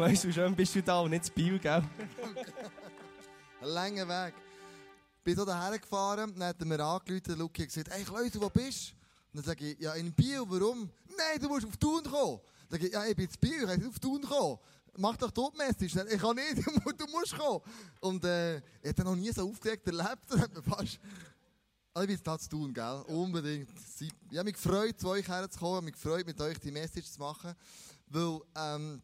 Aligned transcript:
Kleusel, 0.00 0.32
schön 0.32 0.56
bist 0.56 0.74
du 0.74 0.82
da 0.82 1.00
und 1.00 1.10
nicht 1.10 1.26
zu 1.26 1.32
Biel, 1.32 1.58
gell? 1.58 1.84
Langer 3.60 4.08
Weg. 4.08 4.34
Bin 5.22 5.36
so 5.36 5.44
daher 5.44 5.78
gefahren, 5.78 6.32
dann 6.38 6.48
hat 6.48 6.56
er 6.58 6.64
mir 6.64 6.82
angerufen, 6.82 7.38
Luki 7.38 7.66
gesagt, 7.66 7.90
hey 7.90 8.02
Kleusel, 8.02 8.40
wo 8.40 8.48
bist 8.48 8.92
du? 8.92 8.94
Dann 9.34 9.44
sage 9.44 9.72
ich, 9.72 9.78
ja, 9.78 9.92
in 9.92 10.10
Biel, 10.10 10.42
warum? 10.46 10.88
Nein, 11.06 11.38
du 11.38 11.48
musst 11.48 11.66
auf 11.66 11.76
Thun 11.76 12.02
kommen. 12.02 12.40
Dann 12.70 12.80
sage 12.80 12.86
ich, 12.86 12.94
ja, 12.94 13.04
ich 13.04 13.14
bin 13.14 13.26
in 13.26 13.40
Biel, 13.42 13.60
ich 13.60 13.66
kann 13.66 13.88
auf 13.88 13.98
Thun 13.98 14.22
kommen. 14.22 14.58
Mach 14.96 15.18
doch 15.18 15.30
dort 15.32 15.54
Message. 15.58 15.94
Ich 15.94 16.18
kann 16.18 16.34
nicht, 16.34 16.66
du 16.66 17.06
musst 17.08 17.36
kommen. 17.36 17.60
Und 18.00 18.24
äh, 18.24 18.56
ich 18.56 18.88
habe 18.88 19.04
noch 19.04 19.16
nie 19.16 19.30
so 19.32 19.46
aufgeregt 19.46 19.86
erlebt. 19.86 20.22
Das 20.28 20.40
hat 20.40 20.54
mir 20.54 20.62
fast... 20.62 20.98
Also 21.92 22.10
ich 22.10 22.22
das 22.22 22.48
tun, 22.48 22.72
gell? 22.72 23.04
Unbedingt. 23.06 23.68
Ich 24.00 24.38
habe 24.38 24.44
mich 24.44 24.54
gefreut, 24.54 24.98
zu 24.98 25.08
euch 25.08 25.28
herzukommen. 25.28 25.72
Ich 25.72 25.76
habe 25.76 25.84
mich 25.84 25.94
gefreut, 25.94 26.26
mit 26.26 26.40
euch 26.40 26.58
die 26.58 26.70
Message 26.70 27.10
zu 27.10 27.20
machen. 27.20 27.54
Weil, 28.06 28.40
ähm, 28.56 29.02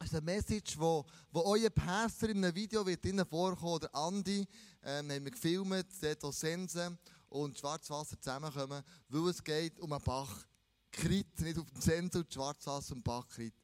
es 0.00 0.06
ist 0.06 0.14
eine 0.14 0.24
Message, 0.24 0.78
wo, 0.78 1.04
wo 1.32 1.42
euer 1.42 1.70
Pastor 1.70 2.28
in 2.28 2.44
einem 2.44 2.54
Video 2.54 2.86
wird 2.86 3.04
vorkommen, 3.28 3.80
der 3.80 3.94
Andi, 3.94 4.46
ähm, 4.82 5.10
haben 5.10 5.24
wir 5.24 5.30
gefilmt, 5.30 5.86
dort 6.00 6.22
wo 6.22 6.30
Sense 6.30 6.96
und 7.28 7.58
Schwarzwasser 7.58 8.20
zusammenkommen, 8.20 8.82
weil 9.08 9.28
es 9.28 9.42
geht 9.42 9.78
um 9.80 9.92
einen 9.92 10.02
Bach. 10.02 10.46
Krit, 10.90 11.40
nicht 11.40 11.58
auf 11.58 11.70
den 11.70 11.80
Sense 11.80 12.18
und 12.18 12.32
Schwarzwasser 12.32 12.94
und 12.94 13.04
Bach 13.04 13.28
Krit. 13.28 13.54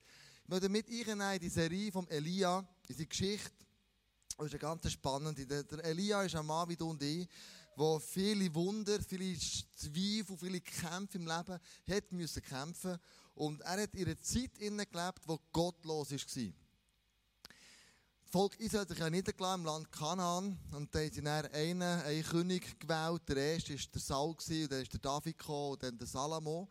Ich 0.43 0.49
möchte 0.49 0.69
mit 0.69 0.89
in 0.89 1.41
die 1.41 1.49
Serie 1.49 1.91
von 1.91 2.07
Elia, 2.09 2.67
in 2.87 2.97
die 2.97 3.09
Geschichte. 3.09 3.51
Das 4.37 4.47
ist 4.47 4.53
eine 4.53 4.59
ganz 4.59 4.91
spannende. 4.91 5.47
Der 5.47 5.85
Elia 5.85 6.23
ist 6.23 6.35
ein 6.35 6.45
Mann 6.45 6.69
wie 6.69 6.77
du 6.77 6.91
und 6.91 7.03
ich, 7.03 7.27
der 7.77 8.01
viele 8.01 8.55
Wunder, 8.55 8.99
viele 9.01 9.39
Zweifel, 9.39 10.37
viele 10.37 10.61
Kämpfe 10.61 11.19
im 11.19 11.27
Leben 11.27 11.59
hat 11.89 12.13
müssen 12.13 12.43
kämpfen 12.43 12.99
und 13.35 13.61
er 13.63 13.83
hat 13.83 13.95
in 13.95 14.07
einer 14.07 14.21
Zeit 14.21 14.55
gelebt, 14.59 15.21
wo 15.27 15.39
gottlos 15.53 16.11
war. 16.11 16.19
Das 18.23 18.31
Volk 18.31 18.59
Israel 18.59 18.81
hat 18.81 18.89
sich 18.89 18.99
ja 18.99 19.11
niedergelassen 19.11 19.61
im 19.61 19.67
Land 19.67 19.93
Kanaan 19.93 20.59
und 20.73 20.95
da 20.95 20.99
haben 20.99 21.13
sie 21.13 21.23
dann 21.23 21.47
einen, 21.47 21.83
einen 21.83 22.25
König 22.25 22.81
gewählt. 22.81 23.23
Der 23.29 23.37
erste 23.37 23.75
war 23.75 23.81
der 23.95 24.01
Saul 24.01 24.31
und 24.31 24.73
dann 24.73 24.85
der 24.85 25.01
David 25.01 25.39
gekommen, 25.39 25.73
und 25.73 25.83
dann 25.83 25.99
der 25.99 26.07
Salomo. 26.07 26.69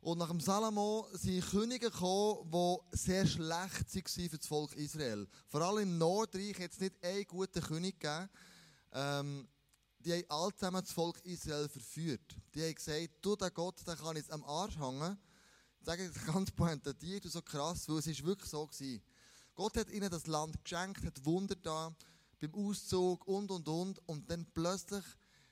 Und 0.00 0.18
nach 0.18 0.28
dem 0.28 0.40
Salomo 0.40 1.08
sind 1.12 1.44
Könige 1.50 1.90
gekommen, 1.90 2.50
die 2.50 2.96
sehr 2.96 3.26
schlecht 3.26 3.94
waren 3.94 4.30
für 4.30 4.38
das 4.38 4.46
Volk 4.46 4.76
Israel. 4.76 5.26
Vor 5.48 5.62
allem 5.62 5.82
im 5.82 5.98
Nordreich 5.98 6.58
hat 6.60 6.72
es 6.72 6.80
nicht 6.80 7.02
einen 7.02 7.24
guten 7.26 7.60
König 7.60 7.98
gegeben. 7.98 8.30
Ähm, 8.92 9.48
die 9.98 10.12
haben 10.12 10.24
alle 10.28 10.54
zusammen 10.54 10.80
das 10.80 10.92
Volk 10.92 11.18
Israel 11.24 11.68
verführt. 11.68 12.36
Die 12.54 12.62
haben 12.62 12.74
gesagt, 12.74 13.10
du, 13.20 13.34
der 13.34 13.50
Gott, 13.50 13.84
der 13.86 13.96
kann 13.96 14.16
jetzt 14.16 14.30
am 14.30 14.44
Arsch 14.44 14.78
hängen. 14.78 15.18
Ich 15.86 15.92
sage 15.92 16.10
ganz 16.32 16.50
pointiert 16.50 17.24
und 17.26 17.30
so 17.30 17.40
krass, 17.40 17.88
weil 17.88 17.98
es 17.98 18.08
ist 18.08 18.24
wirklich 18.24 18.50
so 18.50 18.66
gewesen. 18.66 19.00
Gott 19.54 19.76
hat 19.76 19.88
ihnen 19.88 20.10
das 20.10 20.26
Land 20.26 20.64
geschenkt, 20.64 21.04
hat 21.04 21.24
Wunder 21.24 21.54
da, 21.54 21.94
beim 22.40 22.54
Auszug 22.56 23.24
und, 23.28 23.52
und, 23.52 23.68
und. 23.68 24.08
Und 24.08 24.28
dann 24.28 24.44
plötzlich 24.52 25.04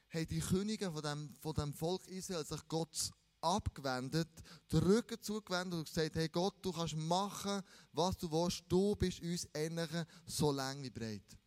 haben 0.08 0.26
die 0.26 0.40
Könige 0.40 0.90
von 0.90 1.02
dem, 1.02 1.36
von 1.40 1.54
dem 1.54 1.72
Volk 1.72 2.08
Israel 2.08 2.44
sich 2.44 2.66
Gott 2.66 3.12
abgewendet, 3.42 4.28
den 4.72 4.80
Rücken 4.80 5.22
zugewendet 5.22 5.78
und 5.78 5.84
gesagt, 5.86 6.16
hey 6.16 6.28
Gott, 6.28 6.56
du 6.62 6.72
kannst 6.72 6.96
machen, 6.96 7.62
was 7.92 8.18
du 8.18 8.28
willst, 8.28 8.64
du 8.66 8.96
bist 8.96 9.22
uns 9.22 9.48
ähnlich 9.54 9.90
so 10.26 10.50
lang 10.50 10.82
wie 10.82 10.90
breit. 10.90 11.38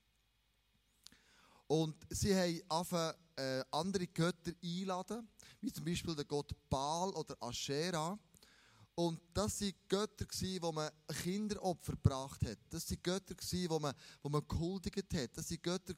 Und 1.68 1.98
sie 2.10 2.34
haben 2.34 2.62
angefangen, 2.70 3.18
äh, 3.36 3.64
andere 3.70 4.08
Götter 4.08 4.54
einladen, 4.64 5.28
wie 5.60 5.74
zum 5.74 5.84
Beispiel 5.84 6.16
der 6.16 6.24
Gott 6.24 6.56
Baal 6.70 7.10
oder 7.10 7.36
Aschera. 7.42 8.18
Und 9.00 9.22
das 9.32 9.62
waren 9.62 9.74
Götter, 9.88 10.26
wo 10.60 10.72
man 10.72 10.90
Kinderopfer 11.22 11.92
gebracht 11.92 12.44
hat. 12.44 12.58
Das 12.68 12.90
waren 12.90 13.04
Götter, 13.04 13.36
wo 13.70 13.78
man, 13.78 13.94
wo 14.24 14.30
man 14.30 14.42
gehuldigt 14.48 15.14
hat. 15.14 15.38
Das 15.38 15.52
waren 15.52 15.62
Götter, 15.62 15.94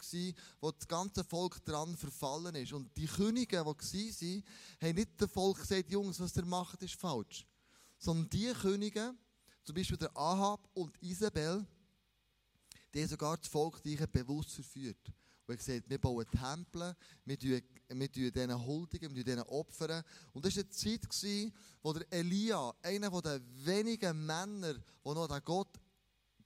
wo 0.60 0.70
das 0.70 0.86
ganze 0.86 1.24
Volk 1.24 1.64
daran 1.64 1.96
verfallen 1.96 2.56
ist. 2.56 2.74
Und 2.74 2.96
die 2.98 3.06
Könige, 3.06 3.64
die 3.64 3.66
waren, 3.66 4.44
haben 4.82 4.96
nicht 4.96 5.22
dem 5.22 5.30
Volk 5.30 5.62
gesagt, 5.62 5.90
Jungs, 5.90 6.20
was 6.20 6.36
ihr 6.36 6.44
macht, 6.44 6.84
ist 6.84 6.96
falsch. 6.96 7.48
Sondern 7.98 8.30
die 8.32 8.52
Könige, 8.52 9.16
zum 9.64 9.76
Beispiel 9.76 9.98
der 9.98 10.18
Ahab 10.18 10.68
und 10.74 11.02
Isabel, 11.02 11.66
die 12.94 13.02
haben 13.02 13.08
sogar 13.08 13.38
das 13.38 13.48
Volk 13.48 13.82
die 13.82 13.96
bewusst 13.96 14.52
verführt. 14.52 15.10
Und 15.50 15.56
er 15.56 15.58
gesagt, 15.58 15.90
wir 15.90 15.98
bauen 15.98 16.28
Tempel, 16.30 16.96
wir 17.26 17.40
tun, 17.40 18.32
denen 18.32 18.66
huldigen, 18.68 19.16
wir 19.16 19.26
tun 19.26 19.34
denen 19.34 19.48
opfern. 19.48 20.04
Und 20.32 20.46
das 20.46 20.56
war 20.56 20.64
eine 20.64 20.70
Zeit, 20.70 21.54
wo 21.82 21.92
der 21.92 22.06
Elia, 22.12 22.72
einer 22.84 23.10
der 23.20 23.42
wenigen 23.66 24.28
Männer, 24.28 24.76
der 24.76 24.84
noch 25.04 25.28
an 25.28 25.42
Gott 25.44 25.80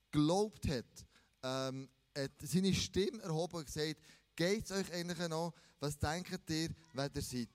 geglaubt 0.10 0.70
hat, 0.70 1.06
ähm, 1.44 1.90
hat 2.18 2.32
seine 2.44 2.74
Stimme 2.74 3.22
erhoben 3.24 3.58
und 3.58 3.66
gesagt, 3.66 3.98
geht 4.38 4.64
es 4.64 4.72
euch 4.72 4.90
eigentlich 4.94 5.28
noch? 5.28 5.54
Was 5.82 6.00
denkt 6.00 6.50
ihr, 6.50 6.70
wer 6.94 7.14
ihr 7.14 7.22
seid? 7.22 7.50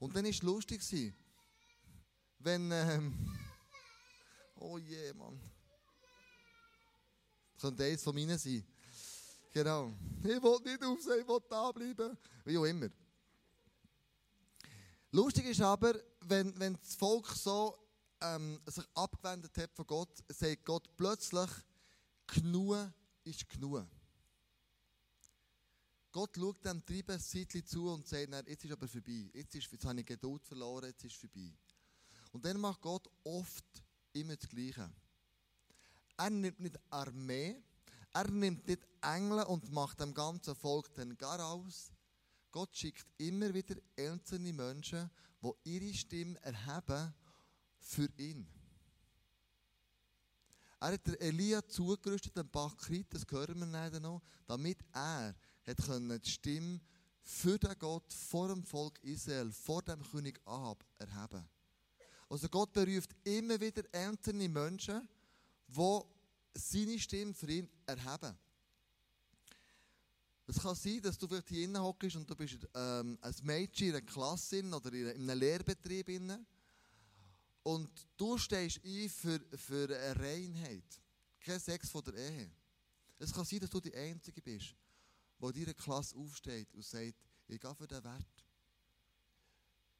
Und 0.00 0.16
dann 0.16 0.24
war 0.24 0.30
es 0.30 0.42
lustig, 0.42 0.82
wenn, 2.40 2.72
ähm, 2.72 3.14
oh 4.56 4.78
je, 4.78 5.12
Mann. 5.12 5.40
Das 7.54 7.62
könnte 7.62 7.84
eines 7.84 8.02
von 8.02 8.16
meinen 8.16 8.36
sein. 8.36 8.66
Genau. 9.52 9.92
Ich 10.22 10.42
will 10.42 10.58
nicht 10.64 10.84
aufsehen, 10.84 11.20
ich 11.20 11.28
will 11.28 11.40
da 11.48 11.72
bleiben. 11.72 12.16
Wie 12.44 12.58
auch 12.58 12.64
immer. 12.64 12.88
Lustig 15.10 15.46
ist 15.46 15.60
aber, 15.60 15.94
wenn, 16.20 16.58
wenn 16.58 16.74
das 16.74 16.94
Volk 16.94 17.28
so 17.28 17.76
ähm, 18.20 18.60
sich 18.66 18.84
abgewendet 18.94 19.56
hat 19.56 19.74
von 19.74 19.86
Gott, 19.86 20.22
sagt 20.28 20.64
Gott 20.64 20.88
plötzlich, 20.96 21.50
genug 22.26 22.92
ist 23.24 23.48
genug. 23.48 23.86
Gott 26.10 26.36
schaut 26.36 26.64
dem 26.64 26.84
Treiben 26.84 27.20
Zeitchen 27.20 27.66
zu 27.66 27.88
und 27.90 28.06
sagt, 28.06 28.48
jetzt 28.48 28.64
ist 28.64 28.72
aber 28.72 28.88
vorbei. 28.88 29.30
Jetzt, 29.32 29.54
ist, 29.54 29.70
jetzt 29.70 29.84
habe 29.84 30.00
ich 30.00 30.06
Geduld 30.06 30.44
verloren, 30.44 30.86
jetzt 30.86 31.04
ist 31.04 31.16
vorbei. 31.16 31.52
Und 32.32 32.44
dann 32.44 32.58
macht 32.58 32.80
Gott 32.80 33.08
oft 33.24 33.64
immer 34.12 34.36
das 34.36 34.48
Gleiche. 34.48 34.90
Er 36.16 36.30
nimmt 36.30 36.60
nicht 36.60 36.78
Armee, 36.90 37.62
er 38.12 38.30
nimmt 38.30 38.66
nicht 38.66 38.87
Engel 39.02 39.44
und 39.44 39.70
macht 39.72 40.00
dem 40.00 40.14
ganzen 40.14 40.54
Volk 40.54 40.92
den 40.94 41.16
Gar 41.16 41.44
aus. 41.44 41.92
Gott 42.50 42.76
schickt 42.76 43.06
immer 43.18 43.52
wieder 43.52 43.76
einzelne 43.98 44.52
Menschen, 44.52 45.10
die 45.42 45.52
ihre 45.76 45.94
Stimme 45.94 46.40
erheben 46.42 47.14
für 47.78 48.08
ihn. 48.16 48.46
Er 50.80 50.92
hat 50.92 51.08
Elia 51.20 51.66
zugerüstet, 51.66 52.36
den 52.36 52.48
Bachkrit, 52.48 53.12
das 53.12 53.26
hören 53.28 53.58
wir 53.58 53.66
leider 53.66 53.98
noch, 53.98 54.22
damit 54.46 54.78
er 54.92 55.34
die 55.66 56.30
Stimme 56.30 56.80
für 57.20 57.58
den 57.58 57.78
Gott 57.78 58.12
vor 58.12 58.48
dem 58.48 58.62
Volk 58.62 58.98
Israel, 59.02 59.50
vor 59.52 59.82
dem 59.82 60.02
König 60.02 60.40
Ahab 60.46 60.84
erheben. 60.98 61.48
Also 62.28 62.48
Gott 62.48 62.72
beruft 62.72 63.10
immer 63.24 63.60
wieder 63.60 63.82
einzelne 63.92 64.48
Menschen, 64.48 65.08
die 65.66 66.00
seine 66.54 66.98
Stimme 66.98 67.34
für 67.34 67.50
ihn 67.50 67.68
erheben. 67.86 68.38
Es 70.50 70.58
kann 70.62 70.74
sein, 70.74 71.02
dass 71.02 71.18
du 71.18 71.28
vielleicht 71.28 71.50
hier 71.50 71.64
innen 71.64 71.82
hockst 71.82 72.16
und 72.16 72.28
du 72.28 72.34
bist 72.34 72.56
ähm, 72.74 73.18
ein 73.20 73.34
Mädchen 73.42 73.88
in 73.88 73.96
einer 73.96 74.06
Klasse 74.06 74.64
oder 74.64 74.90
in 74.94 75.08
einem 75.08 75.38
Lehrbetrieb 75.38 76.08
innen 76.08 76.46
und 77.62 77.90
du 78.16 78.38
stehst 78.38 78.82
ein 78.82 79.10
für, 79.10 79.38
für 79.58 79.84
eine 79.84 80.18
Reinheit. 80.18 81.02
Kein 81.38 81.60
Sex 81.60 81.90
von 81.90 82.02
der 82.02 82.14
Ehe. 82.14 82.50
Es 83.18 83.30
kann 83.30 83.44
sein, 83.44 83.60
dass 83.60 83.68
du 83.68 83.78
die 83.78 83.94
Einzige 83.94 84.40
bist, 84.40 84.74
die 85.38 85.44
in 85.44 85.52
deiner 85.52 85.74
Klasse 85.74 86.16
aufsteht 86.16 86.72
und 86.72 86.82
sagt, 86.82 87.14
ich 87.46 87.60
gehe 87.60 87.74
für 87.74 87.86
den 87.86 88.02
Wert. 88.02 88.44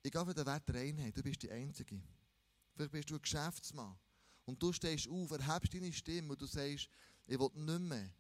Ich 0.02 0.10
gehe 0.10 0.24
für 0.24 0.34
den 0.34 0.46
Wert 0.46 0.70
Reinheit. 0.74 1.14
Du 1.14 1.22
bist 1.22 1.42
die 1.42 1.50
Einzige. 1.50 2.00
Vielleicht 2.74 2.92
bist 2.92 3.10
du 3.10 3.16
ein 3.16 3.22
Geschäftsmann. 3.22 3.98
Und 4.46 4.62
du 4.62 4.72
stehst 4.72 5.08
auf, 5.08 5.30
erhebst 5.30 5.74
deine 5.74 5.92
Stimme 5.92 6.30
und 6.30 6.40
du 6.40 6.46
sagst, 6.46 6.88
ich 7.26 7.38
will 7.38 7.50
nicht 7.54 7.80
mehr 7.80 8.10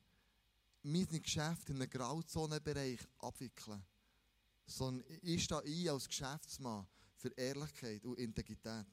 mein 0.82 1.22
Geschäft 1.22 1.68
in 1.70 1.76
einem 1.76 1.90
Grauzonenbereich 1.90 3.00
abwickeln, 3.18 3.82
sondern 4.66 5.04
ich 5.22 5.44
stehe 5.44 5.62
ein 5.62 5.88
als 5.88 6.08
Geschäftsmann 6.08 6.86
für 7.16 7.30
Ehrlichkeit 7.36 8.04
und 8.04 8.18
Integrität. 8.18 8.86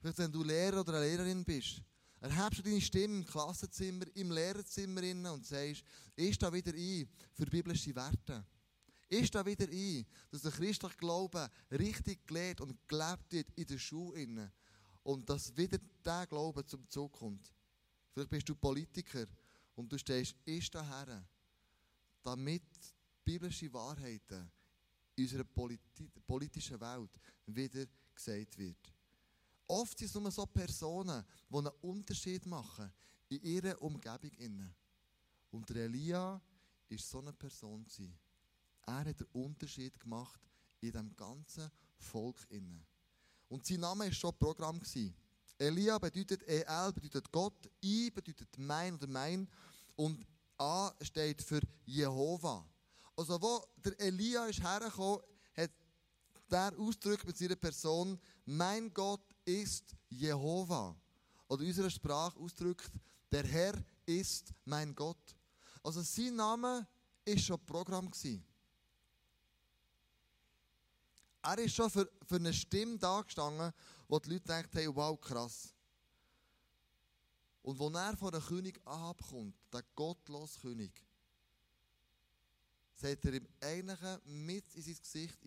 Vielleicht, 0.00 0.18
wenn 0.18 0.32
du 0.32 0.42
Lehrer 0.44 0.80
oder 0.80 0.94
eine 0.94 1.06
Lehrerin 1.06 1.44
bist, 1.44 1.82
erhebst 2.20 2.58
du 2.58 2.62
deine 2.62 2.80
Stimme 2.80 3.18
im 3.18 3.24
Klassenzimmer, 3.24 4.04
im 4.14 4.30
Lehrerzimmer 4.30 5.32
und 5.32 5.46
sagst, 5.46 5.84
ich 6.16 6.34
stehe 6.34 6.52
wieder 6.52 6.72
ein 6.72 7.08
für 7.32 7.46
biblische 7.46 7.94
Werte. 7.94 8.44
Ich 9.08 9.26
stehe 9.26 9.46
wieder 9.46 9.66
ein, 9.66 10.06
dass 10.30 10.42
der 10.42 10.52
christliche 10.52 10.96
Glaube 10.96 11.50
richtig 11.70 12.26
gelehrt 12.26 12.60
und 12.60 12.76
gelebt 12.86 13.32
wird 13.32 13.50
in 13.56 13.66
der 13.66 13.78
Schule 13.78 14.52
und 15.02 15.28
dass 15.28 15.56
wieder 15.56 15.78
der 16.04 16.26
Glaube 16.26 16.64
zum 16.66 16.88
Zug 16.88 17.12
kommt. 17.12 17.52
Vielleicht 18.12 18.30
bist 18.30 18.48
du 18.48 18.54
Politiker 18.54 19.26
und 19.78 19.92
du 19.92 19.96
stehst 19.96 20.34
ist 20.44 20.74
daher, 20.74 21.24
damit 22.24 22.64
biblische 23.24 23.72
Wahrheiten 23.72 24.50
in 25.14 25.24
unserer 25.24 25.44
politi 25.44 26.10
politischen 26.26 26.80
Welt 26.80 27.10
wieder 27.46 27.86
gesagt 28.12 28.58
wird. 28.58 28.92
Oft 29.68 29.96
sind 29.96 30.08
es 30.08 30.14
nur 30.14 30.32
so 30.32 30.46
Personen, 30.46 31.24
die 31.48 31.56
einen 31.56 31.72
Unterschied 31.80 32.44
machen 32.46 32.92
in 33.28 33.40
ihrer 33.42 33.80
Umgebung 33.80 34.32
inne. 34.32 34.74
Und 35.52 35.70
Elia 35.70 36.42
war 36.88 36.98
so 36.98 37.20
eine 37.20 37.32
Person. 37.32 37.86
Er 38.82 39.04
hat 39.04 39.20
den 39.20 39.26
Unterschied 39.32 40.00
gemacht 40.00 40.40
in 40.80 40.90
dem 40.90 41.14
ganzen 41.14 41.70
Volk. 41.98 42.48
Und 43.48 43.64
sein 43.64 43.80
Name 43.80 44.06
war 44.06 44.12
schon 44.12 44.36
Programm. 44.36 44.80
Elia 45.58 45.98
bedeutet 45.98 46.42
El, 46.44 46.92
bedeutet 46.92 47.32
Gott, 47.32 47.68
I 47.82 48.10
bedeutet 48.10 48.56
mein 48.58 48.94
oder 48.94 49.08
mein 49.08 49.48
und 49.98 50.24
A 50.58 50.92
steht 51.02 51.42
für 51.42 51.60
Jehova. 51.84 52.64
Also 53.16 53.40
wo 53.42 53.64
der 53.78 53.98
Elia 54.00 54.46
ist 54.46 54.62
hergekommen, 54.62 55.20
hat 55.56 55.70
der 56.50 56.72
Ausdruck 56.78 57.26
mit 57.26 57.36
seiner 57.36 57.56
Person, 57.56 58.18
mein 58.44 58.94
Gott 58.94 59.24
ist 59.44 59.96
Jehova. 60.08 60.96
Oder 61.48 61.62
in 61.62 61.68
unserer 61.68 61.90
Sprache 61.90 62.38
ausdrückt, 62.38 62.92
der 63.32 63.44
Herr 63.44 63.74
ist 64.06 64.52
mein 64.64 64.94
Gott. 64.94 65.36
Also 65.82 66.00
sein 66.02 66.36
Name 66.36 66.86
ist 67.24 67.44
schon 67.44 67.64
Programm 67.66 68.08
gewesen. 68.08 68.44
Er 71.42 71.58
ist 71.58 71.74
schon 71.74 71.90
für, 71.90 72.08
für 72.26 72.36
eine 72.36 72.52
Stimme 72.52 72.98
da 72.98 73.22
gestanden, 73.22 73.72
wo 74.06 74.18
die 74.20 74.30
Leute 74.30 74.46
denken, 74.46 74.70
hey, 74.72 74.94
wow, 74.94 75.20
krass. 75.20 75.74
Und 77.68 77.78
als 77.82 77.94
er 77.94 78.16
von 78.16 78.32
der 78.32 78.40
König 78.40 78.80
Ahab 78.86 79.22
kommt, 79.28 79.54
der 79.70 79.82
gottlose 79.94 80.58
König, 80.58 80.90
sagt 82.94 83.26
er 83.26 83.34
ihm 83.34 83.46
Eigentlichen 83.60 84.46
mit 84.46 84.74
in 84.74 84.82
sein 84.82 84.96
Gesicht 84.96 85.38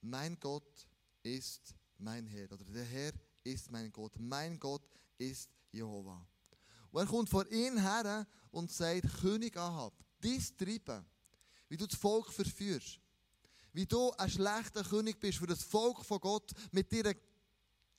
mein 0.00 0.38
Gott 0.38 0.86
ist 1.24 1.74
mein 1.98 2.24
Herr. 2.28 2.52
Oder 2.52 2.64
der 2.66 2.84
Herr 2.84 3.12
ist 3.42 3.68
mein 3.72 3.90
Gott. 3.90 4.12
Mein 4.20 4.60
Gott 4.60 4.88
ist 5.18 5.50
Jehova. 5.72 6.24
Und 6.92 7.00
er 7.00 7.06
kommt 7.08 7.28
vor 7.28 7.50
ihn 7.50 7.76
her 7.76 8.28
und 8.52 8.70
sagt, 8.70 9.08
König 9.20 9.56
Ahab, 9.56 9.92
dies 10.22 10.56
Treiben, 10.56 11.04
wie 11.68 11.76
du 11.76 11.88
das 11.88 11.98
Volk 11.98 12.32
verführst, 12.32 13.00
wie 13.72 13.86
du 13.86 14.12
ein 14.12 14.30
schlechter 14.30 14.84
König 14.84 15.18
bist 15.18 15.38
für 15.38 15.48
das 15.48 15.64
Volk 15.64 16.04
von 16.04 16.20
Gott 16.20 16.52
mit 16.70 16.92
deiner 16.92 17.14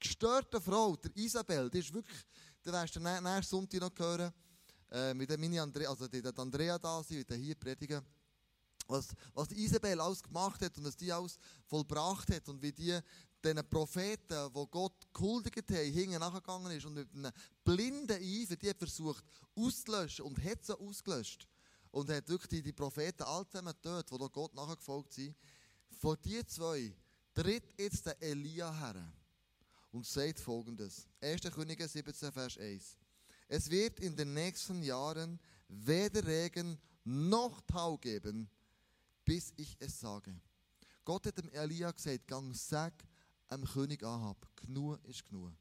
gestörten 0.01 0.61
Frau, 0.61 0.95
der 0.95 1.15
Isabel, 1.15 1.69
die 1.69 1.79
ist 1.79 1.93
wirklich, 1.93 2.19
da 2.63 2.73
wirst 2.73 2.95
du 2.95 2.99
nächsten 2.99 3.43
Sonntag 3.43 3.81
noch 3.81 3.97
hören, 3.97 4.33
äh, 4.91 5.13
mit 5.13 5.29
der 5.29 5.37
Mini 5.37 5.59
Andrea, 5.59 5.89
also 5.89 6.07
die, 6.07 6.21
die 6.21 6.37
Andrea 6.37 6.77
da 6.77 7.01
sind, 7.01 7.29
die 7.29 7.35
hier 7.35 7.55
predigen, 7.55 8.01
was, 8.87 9.07
was 9.33 9.47
die 9.47 9.63
Isabel 9.63 10.01
alles 10.01 10.21
gemacht 10.21 10.61
hat 10.61 10.77
und 10.77 10.85
was 10.85 10.97
die 10.97 11.11
alles 11.11 11.37
vollbracht 11.65 12.29
hat 12.33 12.49
und 12.49 12.61
wie 12.61 12.73
die 12.73 12.99
diesen 13.43 13.69
Propheten, 13.69 14.53
die 14.53 14.67
Gott 14.69 15.07
gehuldigt 15.13 15.71
haben, 15.71 15.91
hinten 15.91 16.19
nachgegangen 16.19 16.71
ist 16.71 16.85
und 16.85 16.93
mit 16.93 17.13
einem 17.13 17.31
blinden 17.63 18.21
Eifer 18.21 18.55
die 18.55 18.69
hat 18.69 18.77
versucht 18.77 19.23
auszulöschen 19.55 20.25
und 20.25 20.43
hat 20.43 20.63
sie 20.63 20.77
ausgelöscht. 20.77 21.47
Und 21.89 22.09
hat 22.09 22.29
wirklich 22.29 22.49
die, 22.49 22.61
die 22.61 22.71
Propheten 22.71 23.23
all 23.23 23.45
zusammen 23.47 23.73
getötet, 23.73 24.11
die 24.11 24.31
Gott 24.31 24.53
nachgefolgt 24.53 25.11
sind. 25.13 25.35
Von 25.99 26.15
diesen 26.23 26.47
zwei 26.47 26.95
tritt 27.33 27.63
jetzt 27.77 28.05
der 28.05 28.21
Elia 28.21 28.71
her 28.71 29.11
und 29.91 30.05
sagt 30.05 30.39
folgendes. 30.39 31.07
1. 31.21 31.41
Könige 31.53 31.87
17, 31.87 32.31
Vers 32.31 32.57
1. 32.57 32.97
Es 33.47 33.69
wird 33.69 33.99
in 33.99 34.15
den 34.15 34.33
nächsten 34.33 34.81
Jahren 34.81 35.39
weder 35.67 36.25
Regen 36.25 36.77
noch 37.03 37.61
Tau 37.61 37.97
geben, 37.97 38.49
bis 39.25 39.53
ich 39.57 39.75
es 39.79 39.99
sage. 39.99 40.39
Gott 41.03 41.25
hat 41.27 41.37
dem 41.37 41.49
Elia 41.49 41.91
gesagt, 41.91 42.27
gang, 42.27 42.53
sag 42.55 42.93
dem 43.51 43.65
König 43.65 44.03
Ahab, 44.03 44.47
genug 44.55 45.03
ist 45.05 45.25
genug. 45.25 45.53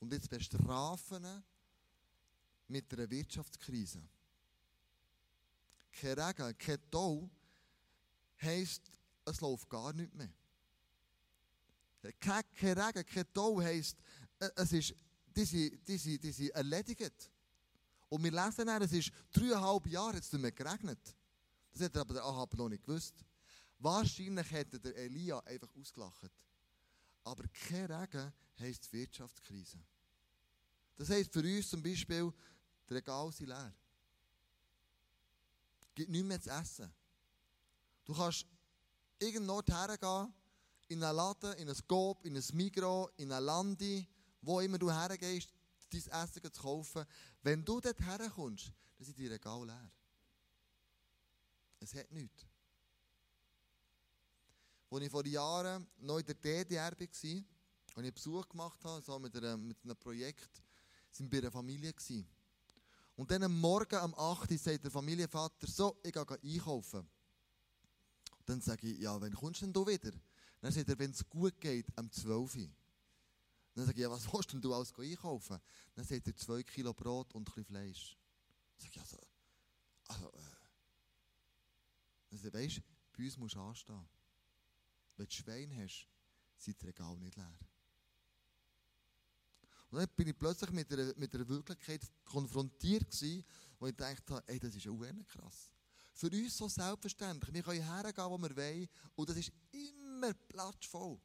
Und 0.00 0.12
jetzt 0.12 0.28
bestrafen 0.28 1.24
ihn 1.24 1.42
mit 2.68 2.92
einer 2.92 3.08
Wirtschaftskrise. 3.08 4.02
Kein 5.92 6.18
Regen, 6.18 6.58
kein 6.58 6.90
Tau 6.90 7.30
heisst, 8.42 8.90
es 9.24 9.40
läuft 9.40 9.68
gar 9.70 9.92
nicht 9.92 10.14
mehr. 10.14 10.32
Kein, 12.20 12.44
Regen, 12.60 13.06
kein 13.06 13.32
Tau 13.32 13.60
heisst, 13.60 13.96
es 14.56 14.72
ist, 14.72 14.94
die, 15.34 15.44
sind, 15.44 15.88
die, 15.88 15.96
sind, 15.96 16.22
die 16.22 16.32
sind 16.32 16.50
erledigt. 16.50 17.30
Und 18.08 18.22
wir 18.22 18.30
lesen 18.30 18.66
dann, 18.66 18.82
es 18.82 18.92
ist 18.92 19.10
dreieinhalb 19.32 19.86
Jahre 19.86 20.16
jetzt 20.16 20.32
nicht 20.32 20.42
mehr 20.42 20.52
geregnet. 20.52 21.00
Das 21.72 21.82
hat 21.82 21.96
aber 21.96 22.14
der 22.14 22.24
Ahab 22.24 22.54
noch 22.54 22.68
nicht 22.68 22.84
gewusst. 22.84 23.24
Wahrscheinlich 23.78 24.50
hätte 24.50 24.78
der 24.78 24.96
Elia 24.96 25.40
einfach 25.40 25.74
ausgelacht. 25.74 26.30
Aber 27.24 27.44
kein 27.48 27.90
Regen 27.90 28.32
heisst 28.60 28.92
Wirtschaftskrise. 28.92 29.78
Das 30.96 31.10
heisst 31.10 31.32
für 31.32 31.40
uns 31.40 31.68
zum 31.68 31.82
Beispiel, 31.82 32.32
die 32.88 32.94
Regale 32.94 33.32
sind 33.32 33.48
leer. 33.48 33.74
Es 35.80 35.94
gibt 35.94 36.10
nichts 36.10 36.28
mehr 36.28 36.40
zu 36.40 36.50
essen. 36.50 36.94
Du 38.04 38.14
kannst 38.14 38.46
irgendwo 39.18 39.62
hergehen, 39.62 40.34
in 40.88 41.02
einen 41.02 41.16
Laden, 41.16 41.54
in 41.54 41.68
ein 41.68 41.76
Coop, 41.88 42.24
in 42.24 42.36
ein 42.36 42.44
Migros, 42.52 43.10
in 43.16 43.32
ein 43.32 43.42
Landi, 43.42 44.06
wo 44.42 44.60
immer 44.60 44.78
du 44.78 44.90
hergehst, 44.90 45.52
dein 45.90 46.22
Essen 46.22 46.42
zu 46.42 46.62
kaufen. 46.62 47.04
Wenn 47.42 47.64
du 47.64 47.80
dort 47.80 48.00
herkommst, 48.00 48.72
dann 48.96 49.04
sind 49.06 49.18
die 49.18 49.26
Regale 49.26 49.66
leer. 49.66 49.90
Es 51.80 51.94
hat 51.94 52.10
nichts. 52.12 52.46
Als 54.90 55.02
ich 55.02 55.10
vor 55.10 55.26
Jahren 55.26 55.86
noch 55.98 56.18
in 56.18 56.26
der 56.26 56.34
DDR 56.34 56.92
war, 56.92 57.44
und 57.96 58.04
ich 58.04 58.14
Besuch 58.14 58.48
gemacht 58.48 58.84
habe, 58.84 59.02
so 59.02 59.18
mit, 59.18 59.36
einer, 59.36 59.56
mit 59.56 59.76
einem 59.84 59.96
Projekt, 59.96 60.62
sind 61.10 61.30
wir 61.30 61.40
bei 61.40 61.46
einer 61.46 61.52
Familie. 61.52 61.92
Gewesen. 61.92 62.26
Und 63.16 63.30
dann 63.30 63.44
am 63.44 63.60
Morgen 63.60 64.00
um 64.00 64.14
8 64.14 64.50
Uhr 64.50 64.58
sagt 64.58 64.84
der 64.84 64.90
Familienvater, 64.90 65.66
so, 65.68 65.96
ich 66.02 66.12
gehe 66.12 66.26
einkaufen. 66.42 67.00
Und 67.00 68.48
dann 68.48 68.60
sage 68.60 68.88
ich, 68.88 68.98
ja, 68.98 69.20
wann 69.20 69.32
kommst 69.32 69.62
denn 69.62 69.72
du 69.72 69.86
wieder? 69.86 70.10
Dann 70.64 70.72
sagt 70.72 70.88
er, 70.88 70.98
wenn 70.98 71.10
es 71.10 71.28
gut 71.28 71.60
geht, 71.60 71.86
um 71.98 72.10
12 72.10 72.56
Uhr. 72.56 72.70
Dann 73.74 73.84
sage 73.84 73.98
ich, 73.98 74.02
ja, 74.02 74.10
was 74.10 74.32
willst 74.32 74.50
denn 74.50 74.62
du 74.62 74.72
alles 74.72 74.94
einkaufen? 74.98 75.60
Dann 75.92 76.06
sagt 76.06 76.26
er, 76.26 76.34
2 76.34 76.62
Kilo 76.62 76.94
Brot 76.94 77.34
und 77.34 77.42
ein 77.42 77.44
bisschen 77.44 77.66
Fleisch. 77.66 78.16
Dann 78.78 78.80
sage 78.80 78.92
ich, 78.94 79.00
also, 79.00 79.18
also 80.08 80.32
äh. 80.32 80.56
Dann 82.30 82.38
sagt 82.38 82.54
er, 82.54 82.62
weißt 82.62 82.78
du, 82.78 82.82
bei 83.12 83.24
uns 83.24 83.36
musst 83.36 83.56
du 83.56 83.60
anstehen. 83.60 84.08
Wenn 85.18 85.26
du 85.26 85.32
Schwein 85.34 85.76
hast, 85.76 86.08
sind 86.56 86.80
die 86.80 86.86
Regale 86.86 87.18
nicht 87.18 87.36
leer. 87.36 87.58
Und 89.90 89.98
dann 89.98 90.08
bin 90.16 90.28
ich 90.28 90.38
plötzlich 90.38 90.70
mit 90.70 90.90
einer, 90.90 91.12
mit 91.16 91.34
einer 91.34 91.46
Wirklichkeit 91.46 92.10
konfrontiert 92.24 93.10
gewesen, 93.10 93.44
wo 93.78 93.86
ich 93.86 93.96
dachte, 93.96 94.42
ey, 94.46 94.58
das 94.58 94.74
ist 94.74 94.84
ja 94.86 94.92
krass. 95.26 95.70
Für 96.14 96.30
uns 96.30 96.56
so 96.56 96.68
selbstverständlich. 96.68 97.52
Wir 97.52 97.62
können 97.62 97.82
hergehen, 97.82 98.30
wo 98.30 98.38
wir 98.38 98.56
wollen, 98.56 98.88
und 99.14 99.28
das 99.28 99.36
ist 99.36 99.52
immer 99.70 100.03
platzvoll. 100.48 101.18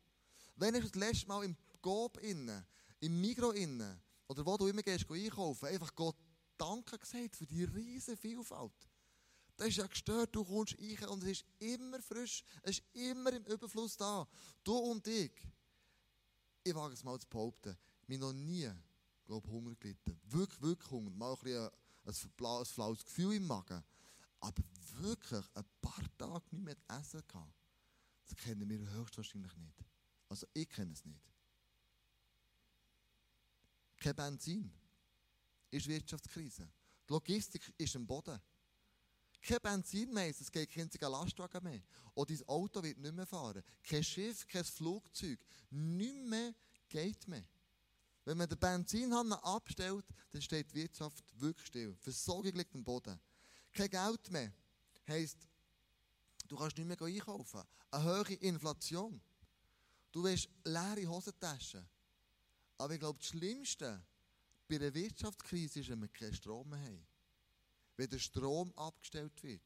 Wenn 0.55 0.75
ich 0.75 0.83
das 0.83 0.95
letzte 0.95 1.27
Mal 1.27 1.45
im 1.45 1.55
Coop 1.81 2.17
innen, 2.17 2.65
im 2.99 3.21
Migro 3.21 3.51
innen, 3.51 4.01
oder 4.27 4.45
wo 4.45 4.57
du 4.57 4.67
immer 4.67 4.83
gehst, 4.83 5.09
einkaufen, 5.09 5.67
einfach 5.67 5.95
Gott 5.95 6.15
Danke 6.57 6.99
gesagt 6.99 7.37
für 7.37 7.45
die 7.45 7.63
riesige 7.63 8.17
Vielfalt. 8.17 8.89
Das 9.55 9.69
ist 9.69 9.77
ja 9.77 9.87
gestört, 9.87 10.35
du 10.35 10.43
kommst 10.43 10.77
rein 10.77 11.09
und 11.09 11.23
es 11.23 11.29
ist 11.29 11.45
immer 11.59 12.01
frisch, 12.01 12.43
es 12.63 12.79
ist 12.79 12.83
immer 12.93 13.31
im 13.33 13.45
Überfluss 13.45 13.95
da. 13.97 14.27
Du 14.63 14.73
und 14.73 15.05
ich, 15.07 15.31
ich 16.63 16.75
wage 16.75 16.93
es 16.93 17.03
mal 17.03 17.19
zu 17.19 17.27
behaupten, 17.27 17.77
mir 18.07 18.19
noch 18.19 18.33
nie, 18.33 18.69
glaube 19.25 19.49
Hunger 19.49 19.75
gelitten. 19.75 20.19
Wirklich, 20.23 20.61
wirklich 20.61 20.91
Hunger. 20.91 21.11
Mal 21.11 21.33
ein, 21.33 21.39
bisschen 21.39 22.31
ein, 22.39 22.45
ein 22.45 22.65
flaues 22.65 23.03
Gefühl 23.05 23.35
im 23.35 23.47
Magen. 23.47 23.83
Aber 24.39 24.63
wirklich 24.99 25.45
ein 25.53 25.65
paar 25.81 26.17
Tage 26.17 26.45
nicht 26.51 26.63
mehr 26.63 26.77
essen 26.99 27.23
gehabt. 27.27 27.58
Das 28.29 28.37
kennen 28.37 28.69
wir 28.69 28.91
höchstwahrscheinlich 28.91 29.55
nicht. 29.57 29.83
Also 30.29 30.47
ich 30.53 30.69
kenne 30.69 30.93
es 30.93 31.03
nicht. 31.03 31.33
Kein 33.97 34.15
Benzin. 34.15 34.71
Ist 35.71 35.87
Wirtschaftskrise. 35.87 36.67
Die 37.07 37.13
Logistik 37.13 37.73
ist 37.77 37.95
am 37.95 38.05
Boden. 38.05 38.39
Kein 39.41 39.59
Benzin 39.61 40.13
mehr, 40.13 40.29
es 40.29 40.51
geht 40.51 40.69
kein 40.69 40.89
Lastwagen 41.01 41.63
mehr. 41.63 41.81
Oder 42.13 42.35
dein 42.35 42.47
Auto 42.47 42.83
wird 42.83 42.97
nicht 42.97 43.13
mehr 43.15 43.25
fahren. 43.25 43.63
Kein 43.83 44.03
Schiff, 44.03 44.47
kein 44.47 44.63
Flugzeug. 44.63 45.39
Nicht 45.69 46.25
mehr 46.25 46.53
geht 46.87 47.27
mehr. 47.27 47.45
Wenn 48.25 48.37
man 48.37 48.49
den 48.49 48.59
Benzinhahn 48.59 49.33
abstellt, 49.33 50.05
dann 50.31 50.41
steht 50.41 50.71
die 50.71 50.75
Wirtschaft 50.75 51.23
wirklich 51.39 51.67
still. 51.67 51.95
Versorgung 51.95 52.53
liegt 52.53 52.75
am 52.75 52.83
Boden. 52.83 53.19
Kein 53.71 53.89
Geld 53.89 54.31
mehr. 54.31 54.53
Heisst, 55.07 55.47
du 56.49 56.57
kannst 56.57 56.77
nicht 56.77 56.87
mehr 56.87 57.01
einkaufen. 57.01 57.63
Eine 57.91 58.03
hohe 58.03 58.33
Inflation. 58.35 59.21
Du 60.11 60.23
willst 60.23 60.49
leere 60.65 61.07
Hosentaschen. 61.07 61.87
Aber 62.77 62.93
ich 62.93 62.99
glaube, 62.99 63.19
das 63.19 63.29
Schlimmste 63.29 64.03
bei 64.67 64.75
einer 64.75 64.93
Wirtschaftskrise 64.93 65.79
ist, 65.79 65.89
wenn 65.89 66.01
wir 66.01 66.09
keinen 66.09 66.33
Strom 66.33 66.69
mehr 66.69 66.79
haben 66.79 67.07
wenn 67.99 68.09
der 68.09 68.19
Strom 68.19 68.71
abgestellt 68.77 69.43
wird. 69.43 69.61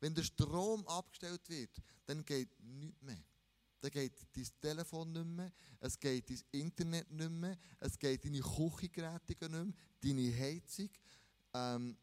Wenn 0.00 0.12
der 0.12 0.24
Strom 0.24 0.84
abgestellt 0.88 1.48
wird, 1.48 1.70
dann 2.06 2.24
geht 2.24 2.48
nichts 2.58 3.00
mehr. 3.02 3.22
dann 3.80 3.90
geht 3.92 4.12
dein 4.34 4.48
Telefon 4.60 5.12
nicht 5.12 5.24
mehr, 5.24 5.52
es 5.78 5.96
geht 6.00 6.28
dein 6.28 6.42
Internet 6.50 7.08
nicht 7.08 7.30
mehr, 7.30 7.56
es 7.78 7.96
geht 7.96 8.24
deine 8.24 8.40
Küchengeräte 8.40 9.28
nicht 9.28 9.40
mehr, 9.40 9.66
deine 10.00 10.36
Heizung, 10.36 10.90
ähm, 11.54 11.96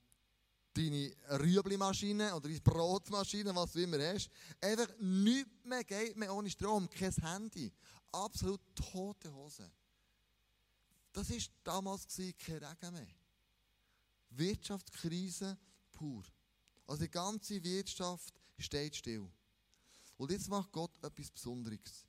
deine 0.76 1.16
Rüblimaschine 1.30 2.36
oder 2.36 2.48
deine 2.50 2.62
Brotmaschine, 2.62 3.56
was 3.56 3.72
du 3.72 3.84
immer 3.84 4.00
hast. 4.00 4.30
Einfach 4.62 4.88
nichts 5.00 5.50
mehr 5.64 5.84
geht 5.84 6.18
mehr 6.18 6.34
ohne 6.34 6.50
Strom, 6.50 6.90
kein 6.90 7.14
Handy. 7.14 7.72
Absolut 8.12 8.62
tote 8.76 9.34
Hose. 9.34 9.72
Das 11.14 11.30
war 11.30 11.38
damals 11.64 12.08
kein 12.38 12.64
Regen 12.64 12.94
mehr. 12.94 13.08
Wirtschaftskrise 14.32 15.58
pur. 15.92 16.24
Also 16.88 17.04
die 17.04 17.12
ganze 17.12 17.64
Wirtschaft 17.64 18.34
steht 18.58 18.96
still. 18.96 19.30
Und 20.18 20.32
jetzt 20.32 20.50
macht 20.50 20.72
Gott 20.72 20.92
etwas 21.02 21.32
Besonderes. 21.32 22.06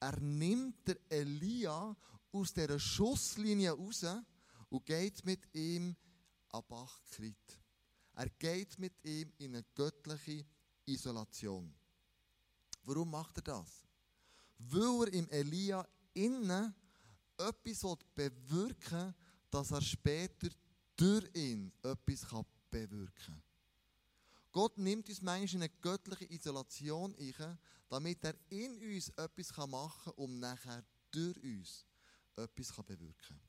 Er 0.00 0.18
nimmt 0.20 0.86
der 0.86 0.98
Elia 1.08 1.96
aus 2.30 2.52
dieser 2.52 2.78
Schusslinie 2.78 3.72
raus 3.72 4.06
und 4.68 4.86
geht 4.86 5.24
mit 5.24 5.52
ihm 5.54 5.96
an 6.50 6.62
Bach 6.68 7.00
Krit. 7.10 7.57
Er 8.18 8.28
geht 8.30 8.76
mit 8.80 8.92
ihm 9.04 9.32
in 9.38 9.54
eine 9.54 9.64
göttliche 9.76 10.44
Isolation. 10.86 11.72
Warum 12.82 13.12
macht 13.12 13.36
er 13.36 13.42
das? 13.42 13.86
Weil 14.58 15.06
er 15.06 15.12
im 15.12 15.30
Elia 15.30 15.86
innen 16.14 16.74
etwas 17.36 17.96
bewirken 18.16 19.06
will, 19.06 19.14
dass 19.50 19.70
er 19.70 19.80
später 19.80 20.48
durch 20.96 21.30
ihn 21.32 21.72
etwas 21.80 22.26
bewirken 22.68 23.12
kann. 23.24 23.42
Gott 24.50 24.76
nimmt 24.78 25.08
uns 25.08 25.22
manchmal 25.22 25.54
in 25.54 25.62
eine 25.62 25.80
göttliche 25.80 26.32
Isolation 26.32 27.14
ein, 27.14 27.58
damit 27.88 28.24
er 28.24 28.34
in 28.48 28.96
uns 28.96 29.10
etwas 29.10 29.56
machen 29.68 30.12
kann, 30.12 30.14
um 30.14 30.40
nachher 30.40 30.84
durch 31.12 31.40
uns 31.40 31.86
etwas 32.34 32.72
bewirken 32.84 33.14
kann. 33.28 33.40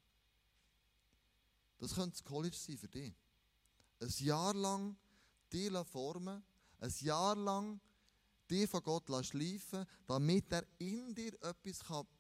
Das 1.80 1.96
könnte 1.96 2.12
das 2.12 2.24
College 2.24 2.56
sein 2.56 2.78
für 2.78 2.88
dich. 2.88 3.16
Ein 4.00 4.14
Jahr 4.20 4.54
lang 4.54 4.98
dich 5.52 5.72
formen, 5.88 6.44
ein 6.80 6.94
Jahr 7.02 7.36
lang 7.36 7.80
dich 8.50 8.70
von 8.70 8.84
Gott 8.84 9.26
schleifen 9.26 9.86
damit 10.08 10.52
er 10.52 10.66
in 10.78 11.14
dir 11.14 11.34
etwas 11.44 11.80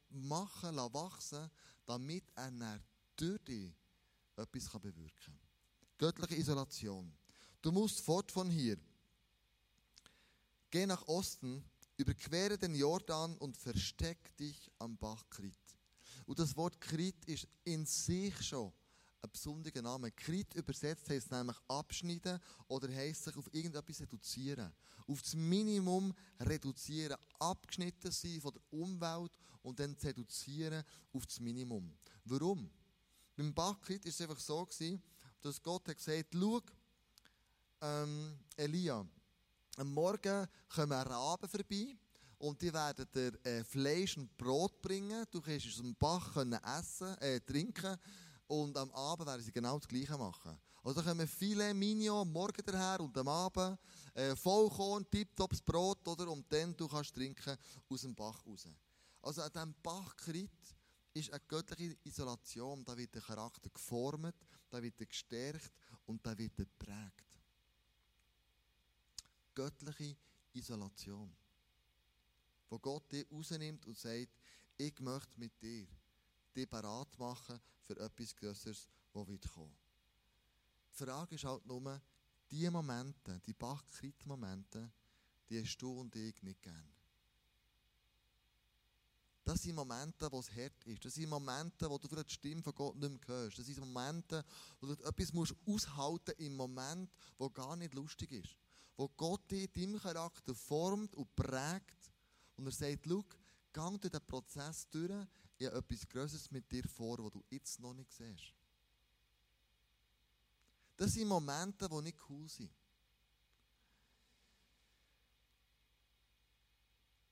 machen 0.09 0.75
kann, 0.75 0.93
wachsen 0.93 1.49
damit 1.85 2.23
er 2.35 2.51
dann 2.51 2.83
durch 3.15 3.39
dich 3.43 3.73
etwas 4.35 4.69
bewirken 4.69 5.09
kann. 5.25 5.39
Göttliche 5.97 6.35
Isolation. 6.35 7.11
Du 7.61 7.71
musst 7.71 8.01
fort 8.01 8.31
von 8.31 8.49
hier. 8.49 8.77
Geh 10.69 10.85
nach 10.85 11.05
Osten, 11.07 11.63
überquere 11.97 12.57
den 12.57 12.75
Jordan 12.75 13.35
und 13.37 13.57
versteck 13.57 14.35
dich 14.37 14.71
am 14.77 14.97
Bach 14.97 15.25
Krit. 15.29 15.55
Und 16.25 16.39
das 16.39 16.55
Wort 16.55 16.79
Krit 16.79 17.25
ist 17.25 17.47
in 17.63 17.85
sich 17.85 18.39
schon 18.41 18.71
ein 19.21 19.31
besonderer 19.31 19.81
Name. 19.81 20.11
Krit 20.11 20.53
übersetzt 20.55 21.09
heißt 21.09 21.31
nämlich 21.31 21.57
abschneiden 21.67 22.39
oder 22.67 22.87
heißt 22.93 23.25
sich 23.25 23.37
auf 23.37 23.53
irgendetwas 23.53 24.01
reduzieren. 24.01 24.71
Auf 25.07 25.21
das 25.21 25.35
Minimum 25.35 26.13
reduzieren, 26.39 27.17
abgeschnitten 27.39 28.11
sein 28.11 28.41
von 28.41 28.53
der 28.53 28.61
Umwelt 28.71 29.31
und 29.61 29.79
dann 29.79 29.95
reduzieren 30.03 30.83
auf 31.13 31.25
das 31.25 31.39
Minimum. 31.39 31.91
Warum? 32.25 32.69
Beim 33.35 33.53
Bachkrit 33.53 34.03
war 34.03 34.09
es 34.09 34.21
einfach 34.21 34.39
so, 34.39 34.67
dass 35.41 35.61
Gott 35.61 35.87
hat 35.87 35.97
gesagt 35.97 36.35
hat, 36.35 36.63
ähm, 37.81 38.37
Elia, 38.57 39.05
am 39.77 39.93
Morgen 39.93 40.47
kommen 40.67 40.91
Raben 40.91 41.49
vorbei 41.49 41.97
und 42.37 42.61
die 42.61 42.73
werden 42.73 43.05
dir 43.13 43.45
äh, 43.45 43.63
Fleisch 43.63 44.17
und 44.17 44.35
Brot 44.37 44.81
bringen. 44.81 45.25
Du 45.31 45.41
kannst 45.41 45.67
aus 45.67 45.77
dem 45.77 45.95
Bach 45.95 46.33
können 46.33 46.59
essen, 46.63 47.17
äh, 47.19 47.39
trinken 47.39 47.97
und 48.49 48.75
am 48.77 48.91
Abend 48.91 49.27
werden 49.27 49.41
sie 49.41 49.51
genau 49.51 49.79
das 49.79 49.87
Gleiche 49.87 50.17
machen. 50.17 50.59
Also 50.83 51.01
da 51.01 51.09
kommen 51.09 51.27
viele 51.27 51.73
Mignon 51.73 52.21
am 52.21 52.31
Morgen 52.31 52.65
daher 52.65 52.99
und 52.99 53.17
am 53.17 53.27
Abend 53.27 53.79
äh, 54.13 54.35
Vollkorn, 54.35 55.09
Tiptops 55.09 55.61
Brot, 55.61 56.07
oder? 56.07 56.29
Und 56.29 56.51
dann 56.51 56.75
du 56.75 56.87
kannst 56.87 57.13
trinken 57.13 57.57
aus 57.89 58.01
dem 58.01 58.15
Bach 58.15 58.45
raus. 58.45 58.67
Also 59.21 59.41
an 59.41 59.51
diesem 59.51 59.75
Bachkrit 59.81 60.51
ist 61.13 61.31
eine 61.31 61.41
göttliche 61.47 61.97
Isolation. 62.03 62.83
Da 62.83 62.97
wird 62.97 63.13
der 63.15 63.21
Charakter 63.21 63.69
geformt, 63.69 64.35
da 64.69 64.81
wird 64.81 64.99
er 64.99 65.05
gestärkt 65.05 65.73
und 66.05 66.25
da 66.25 66.37
wird 66.37 66.57
er 66.59 66.65
geprägt 66.65 67.29
göttliche 69.59 70.15
Isolation. 70.53 71.35
Wo 72.69 72.79
Gott 72.79 73.11
dich 73.11 73.29
rausnimmt 73.29 73.85
und 73.85 73.97
sagt, 73.97 74.29
ich 74.77 74.97
möchte 75.01 75.37
mit 75.37 75.61
dir 75.61 75.85
dich 76.55 76.69
bereit 76.69 77.17
machen 77.17 77.59
für 77.89 77.99
etwas 77.99 78.35
Größeres, 78.35 78.87
das 79.13 79.27
wird 79.27 79.49
kommen. 79.51 79.75
Die 80.93 81.03
Frage 81.03 81.35
ist 81.35 81.43
halt 81.43 81.65
nur, 81.65 82.01
diese 82.51 82.71
Momente, 82.71 83.39
die 83.45 83.53
Bachkrit-Momente, 83.53 84.91
die 85.49 85.61
hast 85.61 85.77
du 85.77 85.99
und 85.99 86.15
ich 86.15 86.41
nicht 86.43 86.61
gern. 86.61 86.93
Das 89.43 89.63
sind 89.63 89.75
Momente, 89.75 90.31
wo 90.31 90.39
es 90.39 90.51
hart 90.55 90.83
ist. 90.85 91.03
Das 91.03 91.15
sind 91.15 91.29
Momente, 91.29 91.89
wo 91.89 91.97
du 91.97 92.07
vielleicht 92.07 92.29
die 92.29 92.35
Stimme 92.35 92.61
von 92.61 92.75
Gott 92.75 92.95
nicht 92.97 93.09
mehr 93.09 93.27
hörst. 93.27 93.57
Das 93.57 93.65
sind 93.65 93.79
Momente, 93.79 94.45
wo 94.79 94.87
du 94.87 94.93
etwas 95.03 95.33
musst 95.33 95.55
aushalten 95.65 96.35
im 96.37 96.55
Moment, 96.55 97.11
wo 97.37 97.49
gar 97.49 97.75
nicht 97.75 97.95
lustig 97.95 98.31
ist 98.31 98.55
wo 98.99 99.07
Gott 99.15 99.49
dich 99.49 99.73
in 99.77 99.93
deinem 99.93 100.01
Charakter 100.01 100.53
formt 100.53 101.15
und 101.15 101.33
prägt. 101.33 102.11
Und 102.57 102.65
er 102.65 102.71
sagt, 102.73 103.05
schau, 103.07 103.23
gang 103.71 104.01
durch 104.01 104.11
den 104.11 104.27
Prozess 104.27 104.89
durch, 104.89 105.25
ich 105.59 105.67
habe 105.67 105.77
etwas 105.77 106.07
Größeres 106.07 106.49
mit 106.51 106.71
dir 106.71 106.87
vor, 106.87 107.17
was 107.19 107.31
du 107.31 107.43
jetzt 107.49 107.79
noch 107.79 107.93
nicht 107.93 108.11
siehst. 108.13 108.53
Das 110.95 111.13
sind 111.13 111.27
Momente, 111.27 111.87
die 111.87 112.01
nicht 112.01 112.17
cool 112.29 112.47
sind. 112.47 112.73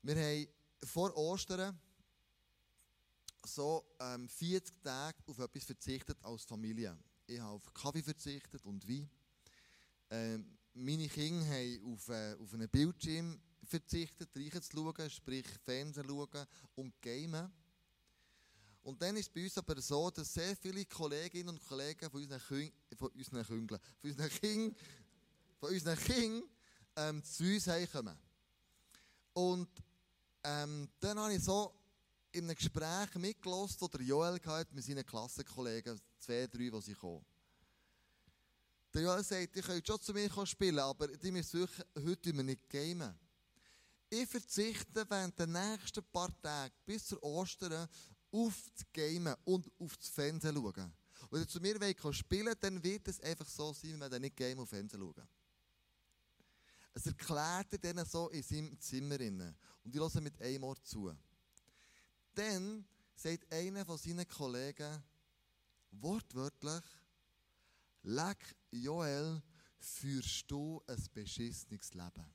Wir 0.02 0.16
haben 0.16 0.48
vor 0.84 1.16
Ostern 1.16 1.80
so 3.46 3.96
ähm, 4.00 4.28
40 4.28 4.84
Tage 4.84 5.18
auf 5.26 5.40
etwas 5.40 5.64
verzichtet 5.64 6.18
als 6.22 6.44
Familie. 6.44 6.98
Ich 7.26 7.40
habe 7.40 7.56
auf 7.56 7.74
Kaffee 7.74 8.04
verzichtet 8.04 8.64
und 8.66 8.88
Wein. 8.88 9.10
Ähm, 10.10 10.58
meine 10.74 11.08
Kinder 11.08 11.46
haben 11.46 11.94
auf, 11.94 12.10
äh, 12.10 12.36
auf 12.40 12.54
einen 12.54 12.70
Bildschirm 12.70 13.42
verzichtet, 13.64 14.36
Reichen 14.36 14.62
zu 14.62 14.72
schauen, 14.78 15.10
sprich 15.10 15.48
Fernsehen 15.64 16.08
schauen 16.08 16.46
und 16.76 17.02
gamen. 17.02 17.52
Und 18.88 19.02
dann 19.02 19.18
ist 19.18 19.28
es 19.28 19.34
bei 19.34 19.44
uns 19.44 19.58
aber 19.58 19.82
so, 19.82 20.10
dass 20.10 20.34
sehr 20.34 20.56
viele 20.56 20.86
Kolleginnen 20.86 21.50
und 21.50 21.68
Kollegen 21.68 22.10
von 22.10 22.22
unseren, 22.22 22.40
Küng 22.40 22.72
von 22.98 23.10
unseren 23.10 23.46
Küngeln, 23.46 23.82
von 24.00 24.10
unseren 24.10 24.30
Kindern, 24.30 24.76
von 25.60 25.70
unseren 25.74 25.98
Kindern 25.98 26.50
ähm, 26.96 27.22
zu 27.22 27.44
uns 27.44 27.92
kommen. 27.92 28.18
Und 29.34 29.68
ähm, 30.42 30.90
dann 31.02 31.20
habe 31.20 31.34
ich 31.34 31.44
so 31.44 31.74
in 32.32 32.46
einem 32.46 32.56
Gespräch 32.56 33.14
mitgelassen, 33.16 33.78
oder 33.82 34.00
Joel 34.00 34.40
hatte 34.46 34.74
mit 34.74 34.86
seinen 34.86 35.06
Klassenkollegen, 35.06 36.00
zwei, 36.18 36.48
drei, 36.48 36.70
die 36.70 36.82
sie 36.82 36.94
kommen. 36.94 37.26
Der 38.94 39.02
Joel 39.02 39.22
sagt, 39.22 39.54
ihr 39.54 39.64
könnt 39.64 39.86
schon 39.86 40.00
zu 40.00 40.14
mir 40.14 40.30
spielen, 40.46 40.80
aber 40.80 41.10
die 41.10 41.32
müssen 41.34 41.68
heute 41.94 42.32
nicht 42.32 42.70
gamen. 42.70 43.20
Ich 44.10 44.30
verzichte 44.30 45.06
während 45.10 45.38
der 45.38 45.48
nächsten 45.48 46.02
paar 46.06 46.32
Tage 46.42 46.74
bis 46.86 47.08
zur 47.08 47.22
Ostern 47.22 47.90
auf 48.38 48.70
das 48.74 48.86
Gamen 48.94 49.36
und 49.46 49.72
auf 49.80 49.98
das 49.98 50.10
Fernsehen 50.10 50.56
schauen. 50.56 50.94
Wenn 51.32 51.42
ihr 51.42 51.48
zu 51.48 51.60
mir 51.60 51.80
wollt 51.80 52.16
spielen 52.16 52.56
dann 52.60 52.84
wird 52.84 53.08
es 53.08 53.20
einfach 53.22 53.48
so 53.48 53.74
sein, 53.74 54.00
wenn 54.00 54.12
ihr 54.12 54.20
nicht 54.20 54.36
Game 54.36 54.60
auf 54.60 54.70
Fernsehen 54.70 55.02
schauen. 55.02 55.28
Es 56.94 57.06
erklärt 57.06 57.74
er 57.74 57.78
denen 57.80 58.06
so 58.06 58.30
in 58.30 58.44
seinem 58.44 58.80
Zimmer. 58.80 59.20
Und 59.84 59.96
ich 59.96 60.00
höre 60.00 60.22
mit 60.22 60.42
einem 60.42 60.64
Ohr 60.64 60.82
zu. 60.84 61.16
Dann 62.34 62.88
sagt 63.16 63.52
einer 63.54 63.86
von 63.86 63.98
seinen 63.98 64.28
Kollegen 64.28 65.04
wortwörtlich, 65.92 66.84
Leck, 68.04 68.56
Joel, 68.72 69.42
führst 69.80 70.50
du 70.50 70.82
ein 70.88 71.04
beschissenes 71.14 71.94
Leben. 71.94 72.34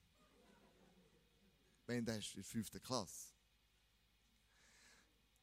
Wenn 1.87 2.05
das 2.05 2.19
ist 2.19 2.35
in 2.35 2.43
der 2.43 2.45
fünften 2.45 2.83
Klasse. 2.83 3.32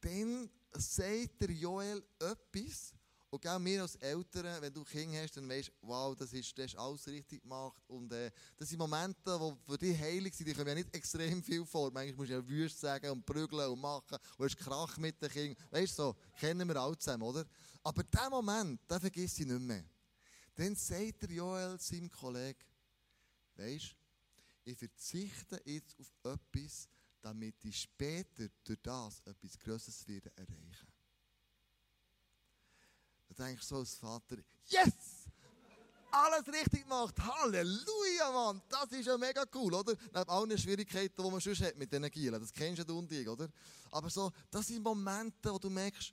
Dann 0.00 0.50
sagt 0.72 1.40
der 1.40 1.50
Joel 1.50 2.02
etwas, 2.18 2.94
und 3.32 3.46
auch 3.46 3.64
wir 3.64 3.82
als 3.82 3.94
Eltern, 3.96 4.60
wenn 4.60 4.72
du 4.72 4.82
Kinder 4.82 5.22
hast, 5.22 5.36
dann 5.36 5.48
weißt 5.48 5.68
du, 5.68 5.72
wow, 5.82 6.16
das 6.16 6.32
ist, 6.32 6.58
das 6.58 6.66
ist 6.66 6.76
alles 6.76 7.06
richtig 7.06 7.40
gemacht. 7.42 7.80
Und 7.86 8.12
äh, 8.12 8.28
das 8.56 8.68
sind 8.68 8.78
Momente, 8.78 9.14
die 9.24 9.70
für 9.70 9.78
dich 9.78 10.00
heilig 10.00 10.34
sind, 10.34 10.48
die 10.48 10.52
kommen 10.52 10.66
ja 10.66 10.74
nicht 10.74 10.92
extrem 10.92 11.40
viel 11.40 11.64
vor. 11.64 11.92
Manchmal 11.92 12.16
musst 12.16 12.30
du 12.30 12.34
ja 12.34 12.48
wüst 12.48 12.80
sagen 12.80 13.08
und 13.10 13.24
prügeln 13.24 13.70
und 13.70 13.80
machen. 13.80 14.18
Und 14.36 14.44
hast 14.44 14.56
Krach 14.58 14.98
mit 14.98 15.22
den 15.22 15.30
Kindern. 15.30 15.64
Weißt 15.70 15.96
du, 15.96 16.02
so, 16.02 16.16
kennen 16.40 16.66
wir 16.66 16.74
alle 16.74 16.98
zusammen, 16.98 17.22
oder? 17.22 17.46
Aber 17.84 18.02
diesen 18.02 18.30
Moment, 18.30 18.80
den 18.90 19.00
vergisst 19.00 19.38
ich 19.38 19.46
nicht 19.46 19.60
mehr. 19.60 19.84
Dann 20.56 20.74
sagt 20.74 21.22
der 21.22 21.30
Joel 21.30 21.78
seinem 21.78 22.10
Kollegen, 22.10 22.58
weisst, 23.54 23.94
ich 24.64 24.76
verzichte 24.76 25.62
jetzt 25.64 25.96
auf 26.00 26.34
etwas, 26.34 26.88
damit 27.20 27.64
ich 27.64 27.80
später 27.80 28.48
durch 28.64 28.78
das 28.82 29.20
etwas 29.20 29.58
Größeres 29.58 30.06
werde 30.08 30.30
erreichen. 30.36 30.88
Da 33.28 33.44
denke 33.44 33.60
ich 33.60 33.66
so 33.66 33.76
als 33.76 33.94
Vater, 33.94 34.36
yes! 34.66 35.20
Alles 36.12 36.48
richtig 36.48 36.82
gemacht, 36.82 37.14
Halleluja, 37.20 38.32
Mann! 38.32 38.60
Das 38.68 38.90
ist 38.90 39.06
ja 39.06 39.16
mega 39.16 39.44
cool, 39.54 39.72
oder? 39.74 39.94
Neben 40.12 40.28
allen 40.28 40.58
Schwierigkeiten, 40.58 41.22
die 41.22 41.30
man 41.30 41.40
schon 41.40 41.54
hat 41.54 41.76
mit 41.76 41.92
diesen 41.92 42.10
Gielen, 42.10 42.40
das 42.40 42.52
kennst 42.52 42.88
du 42.88 42.98
und 42.98 43.12
oder? 43.28 43.48
Aber 43.92 44.10
so, 44.10 44.32
das 44.50 44.66
sind 44.66 44.82
Momente, 44.82 45.52
wo 45.52 45.58
du 45.58 45.70
merkst, 45.70 46.12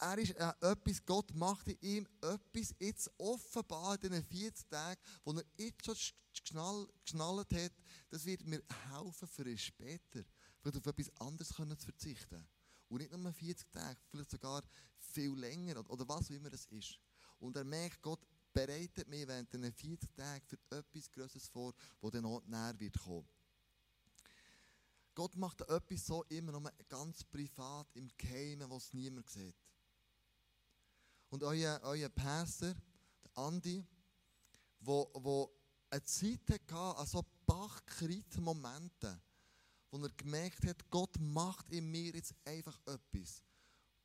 er 0.00 0.18
ist 0.18 0.30
äh, 0.36 0.52
etwas, 0.60 1.04
Gott 1.04 1.34
macht 1.34 1.68
in 1.68 1.78
ihm 1.80 2.08
etwas 2.20 2.74
jetzt 2.78 3.10
offenbar 3.18 3.94
in 4.02 4.10
diesen 4.10 4.24
40 4.24 4.68
Tagen, 4.68 5.00
wo 5.24 5.32
er 5.32 5.44
jetzt 5.56 5.84
schon 5.84 5.96
geschnall, 6.32 6.88
geschnallt 7.04 7.52
hat, 7.52 7.72
das 8.10 8.24
wird 8.24 8.46
mir 8.46 8.62
helfen 8.90 9.28
für 9.28 9.48
ihn 9.48 9.58
später, 9.58 10.24
vielleicht 10.60 10.76
auf 10.78 10.86
etwas 10.86 11.10
anderes 11.20 11.48
zu 11.48 11.84
verzichten. 11.84 12.46
Und 12.88 12.98
nicht 12.98 13.16
nur 13.16 13.32
40 13.32 13.70
Tage, 13.70 14.00
vielleicht 14.10 14.30
sogar 14.30 14.62
viel 14.98 15.34
länger 15.34 15.78
oder 15.90 16.08
was 16.08 16.30
auch 16.30 16.34
immer 16.34 16.52
es 16.52 16.66
ist. 16.66 16.98
Und 17.38 17.56
er 17.56 17.64
merkt, 17.64 18.00
Gott 18.00 18.20
bereitet 18.52 19.08
mich 19.08 19.26
während 19.26 19.52
diesen 19.52 19.72
40 19.72 20.14
Tagen 20.14 20.46
für 20.46 20.58
etwas 20.76 21.10
Größeres 21.10 21.48
vor, 21.48 21.74
das 22.00 22.10
dann 22.12 22.24
auch 22.24 22.44
näher 22.46 22.78
wird 22.78 22.98
kommen. 22.98 23.28
Gott 25.14 25.36
macht 25.36 25.62
etwas 25.62 26.06
so 26.06 26.24
immer 26.28 26.52
noch 26.52 26.70
ganz 26.88 27.24
privat 27.24 27.88
im 27.94 28.08
Geheimen, 28.16 28.70
was 28.70 28.92
niemand 28.92 29.28
sieht. 29.28 29.56
Und 31.30 31.42
euer, 31.42 31.80
euer 31.82 32.08
Pastor, 32.08 32.74
der 33.22 33.38
Andi, 33.38 33.86
wo, 34.80 35.10
wo 35.14 35.50
eine 35.90 36.04
Zeit 36.04 36.40
hatte, 36.50 36.76
an 36.76 37.06
so 37.06 37.24
Bachkrit-Momenten, 37.46 39.20
wo 39.90 39.98
er 39.98 40.10
gemerkt 40.10 40.66
hat, 40.66 40.90
Gott 40.90 41.18
macht 41.18 41.70
in 41.70 41.90
mir 41.90 42.12
jetzt 42.12 42.34
einfach 42.44 42.78
etwas, 42.86 43.42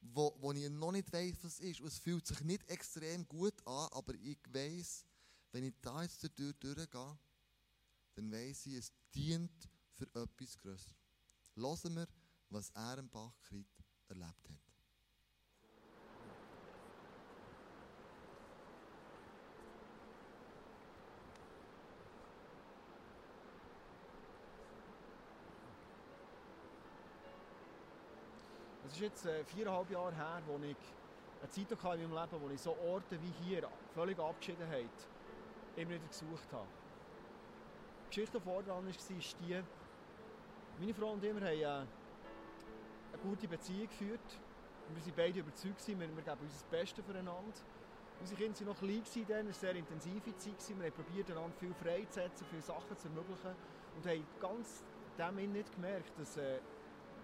wo, 0.01 0.35
wo 0.39 0.51
ich 0.51 0.69
noch 0.69 0.91
nicht 0.91 1.11
weiß, 1.11 1.35
was 1.43 1.53
es 1.53 1.59
ist. 1.59 1.81
Und 1.81 1.87
es 1.87 1.99
fühlt 1.99 2.25
sich 2.25 2.41
nicht 2.41 2.69
extrem 2.69 3.27
gut 3.27 3.55
an, 3.65 3.89
aber 3.91 4.13
ich 4.15 4.39
weiß, 4.49 5.05
wenn 5.51 5.65
ich 5.65 5.73
da 5.81 6.03
jetzt 6.03 6.23
durch 6.37 6.55
durchgehe, 6.59 7.17
dann 8.15 8.31
weiß 8.31 8.65
ich, 8.67 8.75
es 8.75 8.91
dient 9.13 9.69
für 9.93 10.05
etwas 10.15 10.57
Größeres. 10.57 10.95
Hören 11.55 11.95
wir, 11.95 12.07
was 12.49 12.69
er 12.71 12.97
im 12.97 13.09
Bachkrit 13.09 13.67
erlebt 14.07 14.49
hat. 14.49 14.62
Es 28.85 28.93
ist 28.93 29.01
jetzt 29.01 29.25
äh, 29.25 29.43
viereinhalb 29.45 29.89
Jahre 29.89 30.13
her, 30.13 30.41
wo 30.45 30.57
ich 30.57 30.75
eine 31.41 31.49
Zeit 31.49 31.83
hatte 31.83 32.01
in 32.01 32.09
meinem 32.11 32.29
Leben, 32.31 32.43
wo 32.43 32.49
ich 32.49 32.61
so 32.61 32.75
Orte 32.85 33.17
wie 33.21 33.31
hier, 33.43 33.67
völlig 33.93 34.19
Abgeschiedenheit, 34.19 34.89
immer 35.75 35.91
wieder 35.91 36.07
gesucht 36.07 36.51
habe. 36.51 36.67
Die 38.05 38.09
Geschichte, 38.09 38.37
die 38.37 38.43
vor 38.43 38.61
dran 38.61 38.85
war, 38.85 38.89
ist 38.89 39.35
die, 39.39 39.63
meine 40.79 40.93
Frau 40.93 41.11
und 41.11 41.23
ich, 41.23 41.33
haben 41.33 41.61
äh, 41.61 41.65
eine 41.65 41.87
gute 43.21 43.47
Beziehung 43.47 43.87
geführt. 43.87 44.39
Wir 44.89 45.01
waren 45.01 45.13
beide 45.15 45.39
überzeugt, 45.39 45.87
wir, 45.87 45.99
wir 45.99 46.07
geben 46.07 46.37
das 46.45 46.63
Beste 46.69 47.01
füreinander. 47.01 47.53
Unsere 48.19 48.39
Kinder 48.39 48.59
waren 48.59 48.67
noch 48.67 48.79
klein, 48.79 49.01
es 49.03 49.29
war 49.29 49.37
eine 49.37 49.53
sehr 49.53 49.75
intensive 49.75 50.35
Zeit. 50.37 50.77
Wir 50.77 50.85
haben 50.85 50.93
probiert, 50.93 51.31
einander 51.31 51.55
viel 51.57 51.73
freizusetzen, 51.73 52.45
viele 52.49 52.61
Sachen 52.61 52.97
zu 52.97 53.07
ermöglichen. 53.07 53.55
Und 53.95 54.05
haben 54.05 54.25
ganz 54.41 54.83
dem 55.17 55.53
nicht 55.53 55.73
gemerkt, 55.73 56.11
dass 56.19 56.37
äh, 56.37 56.59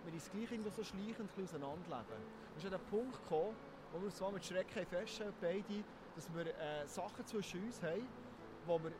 wir 0.05 0.13
uns 0.13 0.31
gleich 0.31 0.51
irgendwo 0.51 0.69
so 0.69 0.83
schleichend 0.83 1.29
auseinanderleben. 1.41 2.23
Es 2.57 2.63
ist 2.63 2.73
an 2.73 2.79
den 2.79 2.89
Punkt 2.89 3.21
gekommen, 3.23 3.55
wo 3.91 4.01
wir 4.01 4.09
zwar 4.09 4.31
mit 4.31 4.45
Schrecken 4.45 4.85
feststellen, 4.85 5.33
beide, 5.41 5.83
dass 6.15 6.33
wir 6.33 6.45
äh, 6.45 6.87
Sachen 6.87 7.25
zwischen 7.25 7.63
uns 7.63 7.81
haben, 7.81 8.07
wo 8.65 8.79
wir 8.79 8.91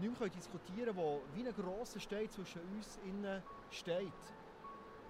nicht 0.00 0.20
mehr 0.20 0.28
diskutieren 0.28 0.86
können, 0.86 0.96
wo 0.96 1.22
wie 1.34 1.46
ein 1.46 1.54
grosser 1.54 2.00
Stein 2.00 2.28
zwischen 2.30 2.60
uns 2.76 2.98
innen 3.04 3.42
steht. 3.70 4.12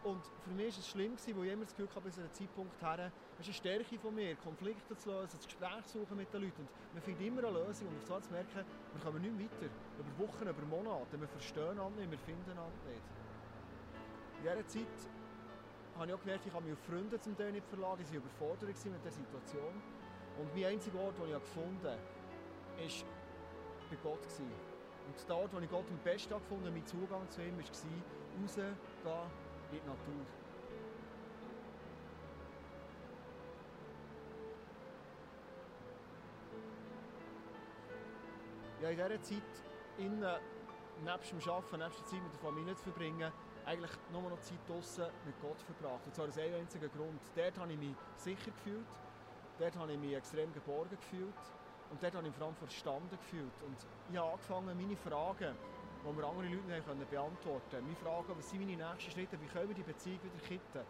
Und 0.04 0.22
für 0.44 0.50
mich 0.50 0.74
war 0.74 0.80
es 0.80 0.88
schlimm, 0.88 1.16
weil 1.34 1.46
ich 1.46 1.52
immer 1.52 1.64
das 1.64 1.74
Gefühl 1.74 1.88
hatte, 1.88 2.00
bis 2.02 2.18
einem 2.18 2.32
Zeitpunkt 2.32 2.80
her, 2.80 3.10
es 3.40 3.40
ist 3.40 3.46
eine 3.46 3.54
Stärke 3.54 3.98
von 3.98 4.14
mir, 4.14 4.36
Konflikte 4.36 4.96
zu 4.96 5.10
lösen, 5.10 5.36
das 5.36 5.44
Gespräch 5.44 5.86
zu 5.86 5.98
suchen 6.00 6.16
mit 6.16 6.32
den 6.32 6.42
Leuten. 6.42 6.62
Und 6.62 6.94
man 6.94 7.02
findet 7.02 7.26
immer 7.26 7.44
eine 7.44 7.58
Lösung 7.58 7.88
und 7.88 7.96
auf 7.96 8.06
so 8.06 8.20
zu 8.20 8.30
merken, 8.30 8.64
wir 8.92 9.02
kommen 9.02 9.20
nicht 9.22 9.52
weiter. 9.60 9.72
Über 9.98 10.26
Wochen, 10.26 10.46
über 10.46 10.66
Monate. 10.66 11.20
Wir 11.20 11.28
verstehen 11.28 11.70
einander 11.70 12.00
nicht, 12.00 12.10
wir 12.12 12.18
finden 12.18 12.50
einander 12.50 12.70
nicht. 12.88 13.27
In 14.38 14.44
dieser 14.44 14.66
Zeit 14.68 14.86
habe 15.96 16.06
ich 16.06 16.14
auch 16.14 16.20
gemerkt, 16.20 16.46
ich 16.46 16.52
habe 16.52 16.64
mich 16.64 16.72
auf 16.74 16.84
Freunde 16.84 17.20
zum 17.20 17.36
Teil 17.36 17.50
nicht 17.50 17.66
verlassen, 17.66 18.04
die 18.08 18.14
waren 18.14 18.22
überfordert 18.22 18.84
mit 18.84 19.04
der 19.04 19.10
Situation. 19.10 19.82
Und 20.38 20.54
mein 20.54 20.64
einziger 20.66 21.00
Ort, 21.00 21.18
den 21.18 21.26
ich 21.26 21.34
gefunden 21.34 21.84
habe, 21.84 21.98
war 22.78 23.08
bei 23.90 23.96
Gott. 24.02 24.18
Und 25.08 25.28
der 25.28 25.36
Ort, 25.36 25.52
wo 25.52 25.58
ich 25.58 25.70
Gott 25.70 25.84
am 25.90 25.98
besten 26.04 26.34
gefunden 26.34 26.66
habe, 26.66 26.70
mein 26.70 26.86
Zugang 26.86 27.28
zu 27.30 27.42
ihm, 27.42 27.58
war 27.58 27.64
rausgehen 27.64 28.76
in 29.72 29.80
die 29.80 29.88
Natur. 29.88 30.26
Ja, 38.80 38.90
in 38.90 38.96
dieser 38.96 39.22
Zeit, 39.22 39.42
innen, 39.98 40.24
nebst 41.04 41.32
dem 41.32 41.50
Arbeiten, 41.50 41.78
nebst 41.78 41.98
der 41.98 42.06
Zeit 42.06 42.22
mit 42.22 42.32
der 42.32 42.40
Familie 42.40 42.76
zu 42.76 42.84
verbringen, 42.84 43.32
eigentlich 43.68 43.90
nur 44.12 44.22
noch 44.22 44.40
Zeit 44.40 44.58
draußen 44.66 45.04
mit 45.26 45.38
Gott 45.42 45.60
verbracht. 45.60 46.06
Und 46.06 46.14
zwar 46.14 46.26
aus 46.26 46.38
einem 46.38 46.54
einzigen 46.54 46.90
Grund. 46.90 47.20
Dort 47.36 47.58
habe 47.58 47.72
ich 47.72 47.78
mich 47.78 47.94
sicher 48.16 48.50
gefühlt, 48.50 48.86
dort 49.58 49.76
habe 49.76 49.92
ich 49.92 49.98
mich 49.98 50.14
extrem 50.14 50.52
geborgen 50.54 50.96
gefühlt 50.96 51.42
und 51.90 52.02
dort 52.02 52.14
habe 52.14 52.26
ich 52.26 52.30
mich 52.30 52.36
vor 52.36 52.46
allem 52.46 52.56
verstanden 52.56 53.10
gefühlt. 53.10 53.62
Und 53.66 53.76
ich 54.10 54.16
habe 54.16 54.32
angefangen, 54.32 54.76
meine 54.76 54.96
Fragen, 54.96 55.54
die 56.02 56.12
mir 56.12 56.26
andere 56.26 56.48
Leute 56.48 56.66
nicht 56.66 56.86
können 56.86 57.06
beantworten 57.10 57.84
meine 57.84 57.96
Fragen, 57.96 58.38
was 58.38 58.48
sind 58.48 58.60
meine 58.60 58.76
nächsten 58.76 59.10
Schritte, 59.10 59.38
wie 59.38 59.46
können 59.46 59.68
wir 59.68 59.76
die 59.76 59.82
Beziehung 59.82 60.20
wieder 60.22 60.46
kitten, 60.46 60.84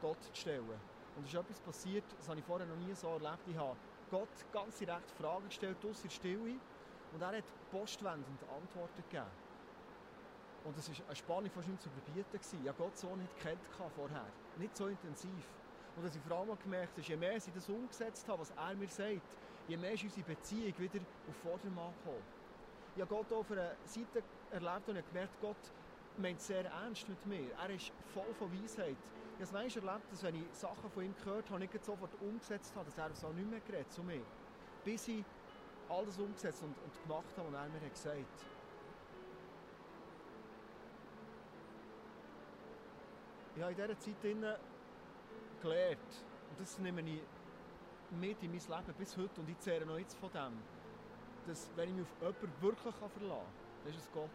Gott 0.00 0.22
zu 0.22 0.34
stellen. 0.34 0.80
Und 1.16 1.24
es 1.24 1.34
ist 1.34 1.40
etwas 1.40 1.60
passiert, 1.60 2.04
das 2.18 2.28
habe 2.28 2.38
ich 2.38 2.44
vorher 2.44 2.66
noch 2.66 2.76
nie 2.76 2.94
so 2.94 3.08
erlebt. 3.08 3.42
Ich 3.48 3.56
habe 3.56 3.76
Gott 4.10 4.28
ganz 4.52 4.78
direkt 4.78 5.10
Fragen 5.10 5.48
gestellt, 5.48 5.76
aus 5.84 6.02
der 6.02 6.10
Stille, 6.10 6.54
und 7.12 7.20
er 7.20 7.36
hat 7.36 7.44
postwendend 7.70 8.40
Antworten 8.44 9.02
gegeben. 9.10 9.26
Und 10.64 10.76
es 10.78 10.88
war 10.88 11.06
eine 11.06 11.16
Spannung 11.16 11.50
fast 11.50 11.68
nicht 11.68 11.82
zu 11.82 11.88
überbieten. 11.88 12.40
Ich 12.62 12.68
habe 12.68 12.78
Gott 12.78 12.96
so 12.96 13.14
nicht 13.16 13.36
kennt 13.40 13.60
vorher. 13.96 14.26
Nicht 14.58 14.76
so 14.76 14.86
intensiv. 14.86 15.48
Und 15.96 16.04
was 16.04 16.16
ich 16.16 16.22
vor 16.22 16.38
allem 16.38 16.58
gemerkt 16.62 16.92
habe, 16.92 17.02
je 17.02 17.16
mehr 17.16 17.36
ich 17.36 17.44
das 17.52 17.68
umgesetzt 17.68 18.26
habe, 18.28 18.40
was 18.40 18.50
er 18.50 18.74
mir 18.76 18.88
sagt, 18.88 19.36
je 19.68 19.76
mehr 19.76 19.92
ist 19.92 20.04
unsere 20.04 20.26
Beziehung 20.26 20.78
wieder 20.78 21.00
auf 21.28 21.36
Vordermann 21.42 21.92
gekommen. 21.98 22.22
Ich 22.94 23.02
habe 23.02 23.14
Gott 23.14 23.32
auf 23.32 23.50
einer 23.50 23.72
Seite 23.84 24.22
erlebt 24.50 24.88
und 24.88 24.96
habe 24.96 25.08
gemerkt, 25.08 25.40
Gott 25.40 25.72
meint 26.18 26.40
sehr 26.40 26.64
ernst 26.64 27.08
mit 27.08 27.24
mir. 27.26 27.50
Er 27.60 27.70
ist 27.70 27.92
voll 28.14 28.32
von 28.38 28.50
Weisheit. 28.52 28.96
Ich 29.38 29.52
habe 29.52 29.66
es 29.66 29.76
erlebt, 29.76 30.12
dass 30.12 30.22
wenn 30.22 30.34
ich 30.36 30.44
Sachen 30.52 30.90
von 30.90 31.04
ihm 31.04 31.14
gehört 31.24 31.50
habe, 31.50 31.60
nicht 31.60 31.84
sofort 31.84 32.14
umgesetzt 32.20 32.74
habe, 32.76 32.84
dass 32.84 32.98
er 32.98 33.14
so 33.14 33.28
nicht 33.32 33.50
mehr 33.50 33.60
geredet 33.60 33.90
zu 33.90 34.02
mir. 34.02 34.22
Bis 34.84 35.08
ich 35.08 35.24
all 35.88 36.04
das 36.04 36.18
umgesetzt 36.18 36.62
und, 36.62 36.76
und 36.78 37.02
gemacht 37.02 37.36
habe, 37.36 37.52
was 37.52 37.62
er 37.62 37.68
mir 37.68 37.90
gesagt 37.90 38.16
hat. 38.16 38.51
Ich 43.54 43.62
habe 43.62 43.72
in 43.72 43.76
dieser 43.76 43.98
Zeit 43.98 44.22
gelernt, 45.60 45.98
und 46.50 46.60
das 46.60 46.78
nehme 46.78 47.00
ich 47.02 47.20
mit 48.10 48.42
in 48.42 48.50
mein 48.50 48.60
Leben 48.60 48.94
bis 48.98 49.16
heute 49.16 49.40
und 49.40 49.48
ich 49.48 49.58
zehre 49.58 49.86
noch 49.86 49.98
jetzt 49.98 50.16
von 50.16 50.30
dem, 50.32 50.58
dass 51.46 51.70
wenn 51.76 51.88
ich 51.88 51.94
mich 51.94 52.04
auf 52.04 52.20
jemanden 52.20 52.62
wirklich 52.62 52.94
verlassen 52.94 53.28
kann, 53.28 53.44
dann 53.84 53.92
ist 53.92 54.00
es 54.00 54.12
Gott. 54.12 54.30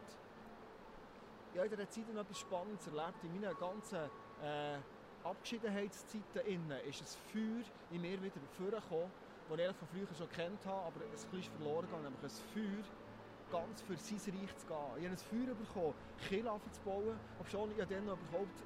Ich 1.54 1.60
habe 1.60 1.68
in 1.68 1.76
dieser 1.76 1.90
Zeit 1.90 2.14
noch 2.14 2.22
etwas 2.22 2.40
Spannendes 2.40 2.88
erlebt. 2.88 3.24
In 3.24 3.40
meinen 3.40 3.58
ganzen 3.58 4.10
äh, 4.44 4.78
Abgeschiedenheitszeiten 5.24 6.42
ist 6.88 7.02
ein 7.02 7.32
Feuer 7.32 7.64
in 7.92 8.02
mir 8.02 8.22
wieder 8.22 8.34
vorgekommen, 8.58 9.12
das 9.50 9.60
ich 9.60 9.76
von 9.76 9.88
früher 9.88 10.16
schon 10.18 10.30
kennt 10.32 10.66
habe, 10.66 10.88
aber 10.88 11.02
es 11.14 11.24
ist 11.24 11.48
verloren 11.56 11.86
gegangen. 11.86 12.04
Nämlich 12.04 12.24
ein 12.24 12.54
Feuer, 12.54 12.84
ganz 13.52 13.82
für 13.82 13.98
sein 13.98 14.40
Reich 14.40 14.58
zu 14.58 14.68
gehen. 14.68 14.78
Ich 14.98 15.06
habe 15.06 15.16
ein 15.16 15.18
Feuer 15.18 15.56
bekommen, 15.56 15.94
Kirche 16.28 16.72
zu 16.72 16.82
bauen, 16.82 17.20
obwohl 17.40 17.72
ich 17.72 17.86
dann 17.86 18.06
noch 18.06 18.18
überhaupt 18.20 18.64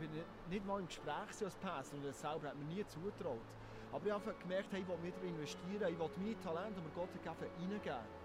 bin 0.00 0.10
nicht 0.48 0.66
mal 0.66 0.80
im 0.80 0.86
Gespräch 0.86 1.44
als 1.44 1.56
Pastor 1.56 1.98
und 1.98 2.06
das 2.06 2.20
selber 2.20 2.48
hat 2.48 2.56
mir 2.56 2.64
nie 2.64 2.84
zugetraut. 2.86 3.38
Aber 3.92 4.06
ich 4.06 4.12
habe 4.12 4.34
gemerkt, 4.40 4.72
hey, 4.72 4.80
ich 4.80 4.88
will 4.88 5.02
wieder 5.02 5.22
investieren, 5.22 5.92
ich 5.92 5.98
will 5.98 6.10
meine 6.16 6.40
Talente, 6.40 6.80
die 6.80 6.94
Gott 6.94 7.12
gegeben 7.12 7.36
reingeben. 7.58 8.20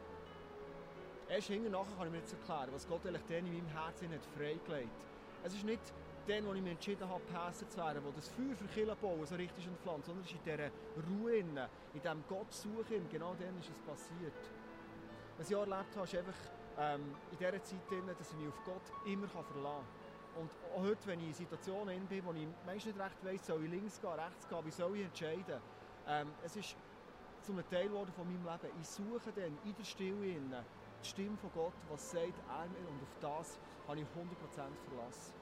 Erst 1.27 1.47
hinterher 1.47 1.85
kann 1.97 2.05
ich 2.05 2.11
mir 2.11 2.19
jetzt 2.19 2.33
erklären, 2.33 2.69
was 2.71 2.87
Gott 2.87 3.05
eigentlich 3.05 3.29
in 3.29 3.51
meinem 3.51 3.67
Herzen 3.67 4.13
hat 4.13 4.25
freigelegt. 4.37 4.99
Es 5.43 5.53
ist 5.53 5.65
nicht 5.65 5.81
dann, 6.27 6.45
wo 6.45 6.53
ich 6.53 6.61
mich 6.61 6.71
entschieden 6.71 7.07
habe, 7.07 7.21
Pastor 7.31 7.69
zu 7.69 7.77
werden, 7.77 8.01
wo 8.03 8.11
das 8.11 8.29
Feuer 8.29 8.55
für 8.55 8.65
Kirche 8.65 8.95
bauen 8.95 9.25
so 9.25 9.35
richtig 9.35 9.67
entflammt, 9.67 10.05
sondern 10.05 10.23
es 10.23 10.31
ist 10.31 10.37
in 10.37 10.43
dieser 10.43 10.71
Ruhe, 11.09 11.37
in 11.37 11.59
diesem 11.93 12.23
Gott 12.27 12.47
genau 13.11 13.35
dann 13.39 13.57
ist 13.59 13.69
es 13.69 13.79
passiert. 13.79 14.33
Was 15.37 15.49
ich 15.49 15.55
erlebt 15.55 15.95
habe, 15.95 16.05
ist 16.05 16.15
einfach 16.15 16.39
ähm, 16.79 17.15
in 17.31 17.37
dieser 17.37 17.63
Zeit, 17.63 17.79
dass 18.19 18.31
ich 18.31 18.37
mich 18.37 18.47
auf 18.47 18.63
Gott 18.63 18.81
immer 19.05 19.27
verlassen 19.27 19.53
kann. 19.63 20.04
Und 20.35 20.49
auch 20.75 20.81
heute, 20.81 21.07
wenn 21.07 21.19
ich 21.21 21.27
in 21.27 21.33
Situationen 21.33 22.05
bin, 22.07 22.25
wo 22.25 22.33
ich 22.33 22.47
meistens 22.65 22.93
nicht 22.93 22.99
recht 23.03 23.23
weiss, 23.23 23.47
soll 23.47 23.63
ich 23.63 23.71
links 23.71 23.99
gehen, 24.01 24.11
rechts 24.11 24.47
gehen, 24.47 24.65
wie 24.65 24.71
soll 24.71 24.97
ich 24.97 25.05
entscheiden? 25.05 25.61
Ähm, 26.07 26.27
es 26.43 26.55
ist 26.55 26.75
zu 27.41 27.53
einem 27.53 27.69
Teil 27.69 27.87
geworden 27.87 28.11
von 28.15 28.25
meinem 28.27 28.43
Leben. 28.43 28.73
Ich 28.81 28.87
suche 28.87 29.31
dann 29.35 29.57
in 29.63 29.75
der 29.75 29.83
Stille 29.83 30.25
innen 30.25 30.65
die 31.01 31.07
Stimme 31.07 31.37
von 31.37 31.51
Gott, 31.53 31.73
was 31.89 32.11
sagt 32.11 32.33
er 32.49 32.67
mir 32.67 32.89
und 32.89 33.01
auf 33.01 33.15
das 33.21 33.59
habe 33.87 33.99
ich 33.99 34.05
100% 34.05 34.09
Verlass. 34.89 35.33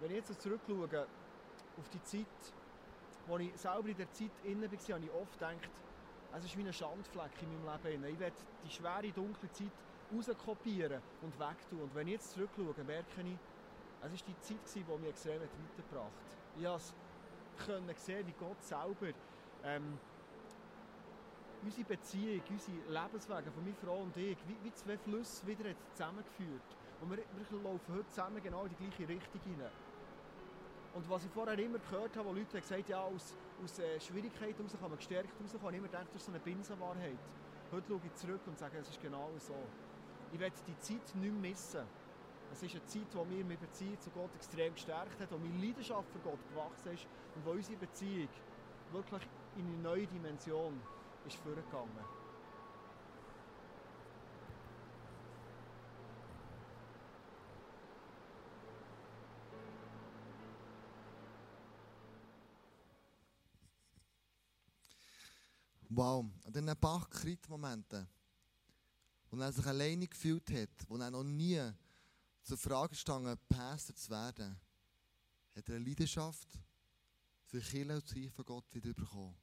Wenn 0.00 0.10
ich 0.10 0.16
jetzt 0.16 0.42
zurückschaue 0.42 1.06
auf 1.78 1.88
die 1.88 2.02
Zeit, 2.02 2.26
wo 3.26 3.38
ich 3.38 3.56
selber 3.56 3.88
in 3.88 3.96
der 3.96 4.12
Zeit 4.12 4.30
innen 4.42 4.70
war, 4.70 4.94
habe 4.96 5.04
ich 5.04 5.12
oft 5.12 5.32
gedacht, 5.32 5.70
es 6.36 6.44
ist 6.44 6.56
wie 6.56 6.62
ein 6.62 6.72
Schandfleck 6.72 7.42
in 7.42 7.64
meinem 7.64 8.02
Leben. 8.02 8.14
Ich 8.14 8.18
werde 8.18 8.36
die 8.64 8.70
schwere, 8.70 9.12
dunkle 9.12 9.50
Zeit 9.52 9.70
rauskopieren 10.12 11.00
und 11.22 11.38
wegtun. 11.38 11.82
Und 11.82 11.94
wenn 11.94 12.08
ich 12.08 12.14
jetzt 12.14 12.32
zurückschaue, 12.32 12.74
merke 12.84 13.20
ich, 13.20 13.36
es 14.02 14.10
war 14.10 14.18
die 14.26 14.40
Zeit, 14.40 14.74
die 14.74 14.98
mich 15.00 15.10
extrem 15.10 15.40
weitergebracht 15.40 16.12
hat. 16.62 16.94
Ich 17.56 17.66
konnte 17.66 17.94
sehen, 18.00 18.26
wie 18.26 18.32
Gott 18.32 18.62
selber 18.62 19.16
ähm, 19.64 19.98
unsere 21.62 21.86
Beziehung, 21.86 22.42
unsere 22.50 22.76
Lebenswege 22.88 23.50
von 23.50 23.64
meiner 23.64 23.76
Frau 23.76 23.98
und 24.02 24.16
ich, 24.16 24.36
wie, 24.48 24.56
wie 24.62 24.74
zwei 24.74 24.98
Flüsse 24.98 25.46
wieder 25.46 25.70
zusammengeführt. 25.92 26.62
Und 27.00 27.10
wir, 27.10 27.18
wir 27.18 27.62
laufen 27.62 27.94
heute 27.94 28.08
zusammen 28.08 28.42
genau 28.42 28.64
in 28.64 28.70
die 28.70 28.84
gleiche 28.84 29.08
Richtung 29.08 29.40
hinein. 29.42 29.70
Und 30.94 31.10
was 31.10 31.24
ich 31.24 31.30
vorher 31.32 31.58
immer 31.58 31.78
gehört 31.78 32.16
habe, 32.16 32.28
wo 32.28 32.32
Leute 32.32 32.60
gesagt 32.60 32.82
haben, 32.82 32.84
ja, 32.88 33.00
aus, 33.02 33.34
aus 33.62 33.78
äh, 33.80 33.98
Schwierigkeiten 33.98 34.54
heraus 34.58 34.72
kann 34.78 34.90
man 34.90 34.96
gestärkt 34.96 35.30
rauskommen, 35.42 35.74
ich 35.74 35.78
immer 35.78 35.88
gedacht, 35.88 36.06
das 36.12 36.22
ist 36.22 36.26
so 36.26 36.32
eine 36.32 36.40
Binsenwahrheit. 36.40 37.18
Heute 37.72 37.88
schaue 37.88 38.00
ich 38.04 38.14
zurück 38.14 38.40
und 38.46 38.56
sage, 38.56 38.78
es 38.78 38.88
ist 38.88 39.02
genau 39.02 39.30
so. 39.38 39.56
Ich 40.32 40.38
werde 40.38 40.54
die 40.68 40.78
Zeit 40.78 41.14
nicht 41.16 41.34
missen. 41.34 41.82
Es 42.52 42.62
ist 42.62 42.76
eine 42.76 42.86
Zeit, 42.86 43.12
die 43.12 43.34
mir 43.34 43.44
meine 43.44 43.56
Beziehung 43.56 44.00
zu 44.00 44.10
Gott 44.10 44.32
extrem 44.36 44.72
gestärkt 44.72 45.18
hat, 45.18 45.32
wo 45.32 45.38
meine 45.38 45.58
Leidenschaft 45.58 46.08
für 46.12 46.20
Gott 46.20 46.38
gewachsen 46.50 46.92
ist 46.92 47.08
und 47.34 47.44
wo 47.44 47.50
unsere 47.50 47.78
Beziehung 47.78 48.28
wirklich 48.92 49.22
in 49.56 49.66
eine 49.66 49.76
neue 49.78 50.06
Dimension 50.06 50.80
ist 51.26 51.36
vorgegangen. 51.38 52.13
Wow, 65.96 66.26
an 66.44 66.52
diesen 66.52 66.80
Bach-Krit-Momenten, 66.80 68.08
wo 69.30 69.36
er 69.36 69.52
sich 69.52 69.64
alleine 69.64 70.08
gefühlt 70.08 70.50
hat, 70.50 70.88
wo 70.88 70.96
er 70.96 71.08
noch 71.08 71.22
nie 71.22 71.62
zur 72.42 72.58
Frage 72.58 72.90
gestanden 72.90 73.38
Pastor 73.48 73.94
zu 73.94 74.10
werden, 74.10 74.58
hat 75.54 75.68
er 75.68 75.76
eine 75.76 75.84
Leidenschaft 75.84 76.48
für 77.44 77.60
Kirche 77.60 77.94
und 77.94 78.08
Zeichen 78.08 78.32
von 78.32 78.44
Gott 78.44 78.64
wieder 78.74 78.92
bekommen. 78.92 79.36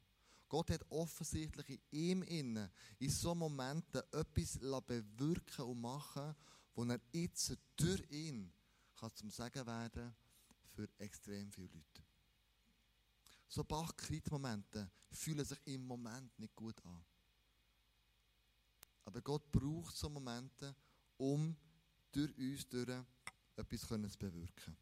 Gott 0.50 0.72
hat 0.72 0.86
offensichtlich 0.92 1.70
in 1.70 1.82
ihm 1.92 2.24
innen, 2.24 2.70
in 3.00 3.10
so 3.10 3.34
Momenten 3.34 4.02
etwas 4.12 4.60
bewirken 4.86 5.64
und 5.64 5.80
machen, 5.80 6.36
wo 6.76 6.84
er 6.84 7.00
jetzt 7.14 7.58
durch 7.78 8.12
ihn 8.12 8.52
kann 9.00 9.16
zum 9.16 9.30
Sagen 9.30 9.66
werden 9.66 10.14
für 10.76 10.90
extrem 10.98 11.50
viele 11.50 11.70
Leute. 11.70 12.11
So 13.54 13.66
Bach-Krit-Momente 13.66 14.90
fühlen 15.12 15.44
sich 15.44 15.60
im 15.66 15.86
Moment 15.86 16.40
nicht 16.40 16.56
gut 16.56 16.82
an. 16.86 17.04
Aber 19.04 19.22
Gott 19.22 19.52
braucht 19.52 19.94
so 19.94 20.10
Momente, 20.10 20.74
um 21.18 21.58
durch 22.14 22.38
uns 22.38 22.70
durch 22.70 23.04
etwas 23.58 23.82
zu 23.82 24.18
bewirken. 24.18 24.78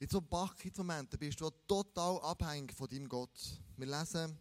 In 0.00 0.08
so 0.10 0.20
Bachkit-Momenten 0.20 1.18
bist 1.18 1.40
du 1.40 1.48
total 1.66 2.20
abhängig 2.20 2.74
von 2.74 2.88
deinem 2.88 3.08
Gott. 3.08 3.62
Wir 3.78 3.86
lesen, 3.86 4.38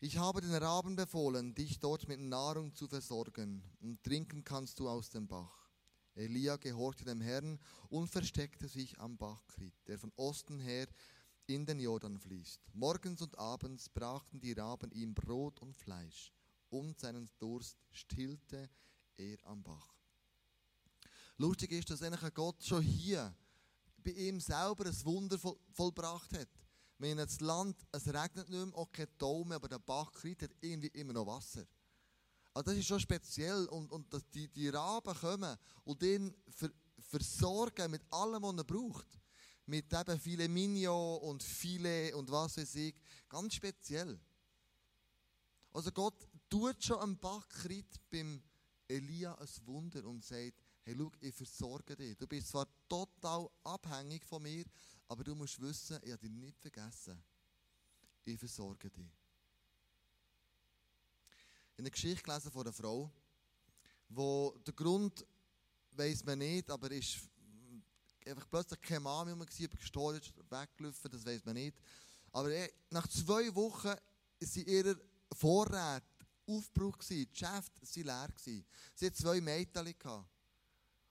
ich 0.00 0.16
habe 0.16 0.40
den 0.40 0.54
Raben 0.54 0.94
befohlen, 0.94 1.52
dich 1.56 1.80
dort 1.80 2.06
mit 2.06 2.20
Nahrung 2.20 2.72
zu 2.72 2.86
versorgen, 2.86 3.64
und 3.80 4.00
trinken 4.04 4.44
kannst 4.44 4.78
du 4.78 4.88
aus 4.88 5.10
dem 5.10 5.26
Bach. 5.26 5.59
Elia 6.20 6.56
gehorchte 6.56 7.04
dem 7.04 7.20
Herrn 7.20 7.58
und 7.88 8.08
versteckte 8.08 8.68
sich 8.68 8.98
am 9.00 9.16
Bach 9.16 9.42
der 9.86 9.98
von 9.98 10.12
Osten 10.16 10.60
her 10.60 10.86
in 11.46 11.66
den 11.66 11.80
Jordan 11.80 12.18
fließt. 12.18 12.60
Morgens 12.74 13.22
und 13.22 13.38
abends 13.38 13.88
brachten 13.88 14.40
die 14.40 14.52
Raben 14.52 14.92
ihm 14.92 15.14
Brot 15.14 15.60
und 15.60 15.76
Fleisch, 15.76 16.32
und 16.68 16.98
seinen 16.98 17.28
Durst 17.38 17.78
stillte 17.90 18.70
er 19.16 19.38
am 19.46 19.62
Bach. 19.62 19.94
Lustig 21.38 21.72
ist, 21.72 21.90
dass 21.90 22.02
eigentlich 22.02 22.34
Gott 22.34 22.62
schon 22.62 22.82
hier 22.82 23.34
bei 23.96 24.12
ihm 24.12 24.40
selber 24.40 24.86
ein 24.86 25.04
Wunder 25.04 25.38
voll, 25.38 25.58
vollbracht 25.72 26.32
hat. 26.34 26.48
Wenn 26.98 27.16
das 27.16 27.40
Land, 27.40 27.76
es 27.92 28.06
regnet 28.06 28.48
nicht 28.50 28.66
mehr, 28.66 28.76
auch 28.76 28.92
kein 28.92 29.08
Tau 29.16 29.42
mehr, 29.44 29.56
aber 29.56 29.68
der 29.68 29.78
Bach 29.78 30.12
hat 30.12 30.50
irgendwie 30.60 30.88
immer 30.88 31.14
noch 31.14 31.26
Wasser. 31.26 31.66
Also 32.52 32.70
das 32.70 32.78
ist 32.78 32.86
schon 32.86 33.00
speziell 33.00 33.66
und, 33.66 33.92
und 33.92 34.12
dass 34.12 34.28
die, 34.30 34.48
die 34.48 34.68
Raben 34.68 35.14
kommen 35.14 35.56
und 35.84 36.02
ihn 36.02 36.34
ver, 36.48 36.70
versorgen 36.98 37.90
mit 37.90 38.02
allem, 38.12 38.42
was 38.42 38.56
er 38.56 38.64
braucht. 38.64 39.06
Mit 39.66 39.92
eben 39.92 40.20
viele 40.20 40.48
Mignon 40.48 41.20
und 41.20 41.42
Filet 41.42 42.12
und 42.14 42.30
was 42.30 42.56
weiß 42.56 42.74
ich. 42.74 42.94
Ganz 43.28 43.54
speziell. 43.54 44.18
Also 45.72 45.92
Gott 45.92 46.26
tut 46.48 46.82
schon 46.82 46.98
am 46.98 47.16
Bachkrit 47.18 48.00
beim 48.10 48.42
Elia 48.88 49.34
ein 49.36 49.48
Wunder 49.66 50.04
und 50.04 50.24
sagt, 50.24 50.54
hey, 50.82 50.96
schau, 50.98 51.12
ich 51.20 51.34
versorge 51.34 51.94
dich. 51.94 52.16
Du 52.16 52.26
bist 52.26 52.48
zwar 52.48 52.66
total 52.88 53.48
abhängig 53.62 54.24
von 54.24 54.42
mir, 54.42 54.64
aber 55.06 55.22
du 55.22 55.36
musst 55.36 55.60
wissen, 55.60 56.00
ich 56.02 56.10
habe 56.10 56.26
dich 56.26 56.30
nicht 56.30 56.58
vergessen. 56.60 57.22
Ich 58.24 58.38
versorge 58.38 58.90
dich. 58.90 59.19
In 61.80 61.86
einer 61.86 61.92
Geschichte 61.92 62.22
gelesen 62.22 62.50
von 62.50 62.60
einer 62.60 62.74
Frau, 62.74 63.10
wo 64.10 64.54
der 64.66 64.74
Grund 64.74 65.26
weiß 65.92 66.26
man 66.26 66.38
nicht, 66.38 66.70
aber 66.70 66.90
ist 66.90 67.20
einfach 68.26 68.50
plötzlich 68.50 68.82
keine 68.82 69.00
Mami 69.00 69.34
mehr 69.34 69.46
gewesen, 69.46 69.70
gestorben, 69.78 70.20
weggelaufen, 70.50 71.10
das 71.10 71.24
weiß 71.24 71.42
man 71.46 71.54
nicht. 71.54 71.74
Aber 72.32 72.50
nach 72.90 73.08
zwei 73.08 73.54
Wochen 73.54 73.94
sind 74.40 74.68
ihre 74.68 74.94
Vorräte 75.32 76.04
aufgebraucht, 76.46 77.08
die 77.08 77.26
Geschäfte 77.26 77.80
waren 77.80 78.28
leer. 78.44 78.62
Sie 78.94 79.06
hatte 79.06 79.16
zwei 79.16 79.40
Mädchen. 79.40 79.94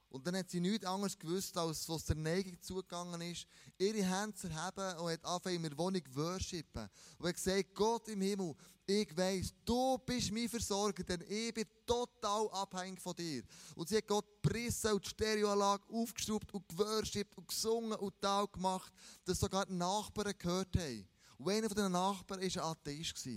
Und 0.09 0.25
dann 0.25 0.35
hat 0.37 0.49
sie 0.49 0.59
nichts 0.59 0.85
anderes 0.85 1.17
gewusst, 1.17 1.55
als 1.55 1.87
was 1.87 2.05
der 2.05 2.15
Neigung 2.15 2.59
zugegangen 2.61 3.21
ist, 3.21 3.45
ihre 3.77 4.03
Hände 4.03 4.35
zu 4.35 4.47
erheben 4.47 4.97
und 4.99 5.11
hat 5.11 5.23
angefangen 5.23 5.55
in 5.57 5.63
ihrer 5.65 5.77
Wohnung 5.77 6.01
worshipen. 6.13 6.89
Und 7.19 7.27
hat 7.27 7.35
gesagt, 7.35 7.75
Gott 7.75 8.07
im 8.07 8.21
Himmel, 8.21 8.55
ich 8.87 9.15
weiss, 9.15 9.53
du 9.63 9.99
bist 9.99 10.31
mein 10.31 10.49
Versorger, 10.49 11.03
denn 11.03 11.23
ich 11.29 11.53
bin 11.53 11.65
total 11.85 12.49
abhängig 12.49 12.99
von 12.99 13.15
dir. 13.15 13.43
Und 13.75 13.87
sie 13.87 13.97
hat 13.97 14.07
Gott 14.07 14.25
gerissen 14.41 14.93
und 14.93 15.05
die 15.05 15.09
Stereoanlage 15.09 15.83
aufgeschraubt 15.93 16.51
und 16.55 16.67
geworshipped 16.67 17.37
und 17.37 17.47
gesungen 17.47 17.97
und 17.99 18.19
Tal 18.19 18.47
gemacht, 18.47 18.91
dass 19.25 19.39
sogar 19.39 19.67
die 19.67 19.73
Nachbarn 19.73 20.33
gehört 20.35 20.75
haben. 20.75 21.07
Und 21.37 21.49
einer 21.49 21.67
von 21.67 21.77
den 21.77 21.91
Nachbarn 21.91 22.41
war 22.41 22.63
ein 22.63 22.71
Atheist. 22.71 23.29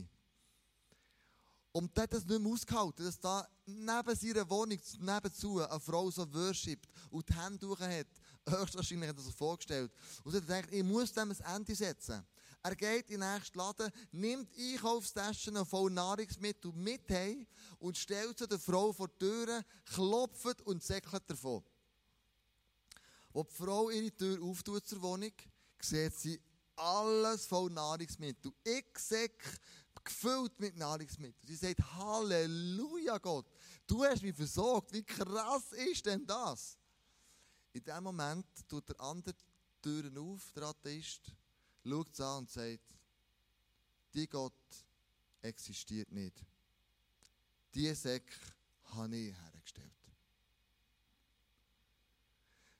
Und 1.72 1.96
der 1.96 2.04
hat 2.04 2.14
es 2.14 2.26
nicht 2.26 2.40
mehr 2.40 2.52
ausgehalten, 2.52 3.04
dass 3.04 3.18
da 3.18 3.48
neben 3.64 4.14
seiner 4.14 4.48
Wohnung, 4.50 4.78
nebenzu, 5.00 5.60
eine 5.60 5.80
Frau 5.80 6.10
so 6.10 6.30
worshipt 6.32 6.88
und 7.10 7.26
die 7.26 7.34
Hände 7.34 7.58
durch 7.58 7.80
hat. 7.80 8.06
Höchstwahrscheinlich 8.46 9.08
hat 9.08 9.16
er 9.16 9.22
sich 9.22 9.34
vorgestellt. 9.34 9.90
Und 10.22 10.34
er 10.34 10.40
hat 10.40 10.46
gedacht, 10.46 10.68
ich 10.70 10.82
muss 10.82 11.12
dem 11.12 11.30
ein 11.30 11.54
Ende 11.54 11.74
setzen. 11.74 12.26
Er 12.62 12.76
geht 12.76 13.10
in 13.10 13.20
den 13.20 13.34
nächsten 13.34 13.58
Laden, 13.58 13.90
nimmt 14.12 14.48
Einkaufstaschen 14.56 15.64
voll 15.66 15.90
Nahrungsmittel 15.90 16.72
mit 16.72 17.10
heim 17.10 17.46
und 17.78 17.96
stellt 17.96 18.38
sie 18.38 18.46
der 18.46 18.58
Frau 18.58 18.92
vor 18.92 19.08
die 19.08 19.18
Tür, 19.18 19.64
klopft 19.86 20.62
und 20.62 20.82
säckelt 20.82 21.22
davon. 21.26 21.64
Als 23.34 23.48
die 23.48 23.54
Frau 23.56 23.90
ihre 23.90 24.14
Tür 24.14 24.42
auftut 24.42 24.86
zur 24.86 25.02
Wohnung, 25.02 25.32
sieht 25.80 26.14
sie 26.14 26.40
alles 26.76 27.46
voll 27.46 27.70
Nahrungsmittel. 27.70 28.52
Ich 28.62 28.86
Säck, 28.96 29.42
gefüllt 30.04 30.58
mit 30.58 30.76
Nahrungsmitteln. 30.76 31.46
Sie 31.46 31.56
sagt, 31.56 31.80
Halleluja 31.94 33.18
Gott, 33.18 33.46
du 33.86 34.04
hast 34.04 34.22
mich 34.22 34.34
versorgt. 34.34 34.92
Wie 34.92 35.04
krass 35.04 35.72
ist 35.72 36.06
denn 36.06 36.26
das? 36.26 36.78
In 37.72 37.84
dem 37.84 38.04
Moment 38.04 38.46
tut 38.68 38.88
der 38.88 39.00
andere 39.00 39.34
Türen 39.80 40.16
auf, 40.18 40.52
der 40.52 40.64
Atheist, 40.64 41.32
schaut 41.84 42.12
es 42.12 42.20
an 42.20 42.38
und 42.38 42.50
sagt, 42.50 42.80
die 44.14 44.28
Gott 44.28 44.52
existiert 45.40 46.10
nicht. 46.12 46.44
Die 47.74 47.92
Säcke 47.94 48.34
habe 48.84 49.16
ich 49.16 49.34
hergestellt. 49.34 49.90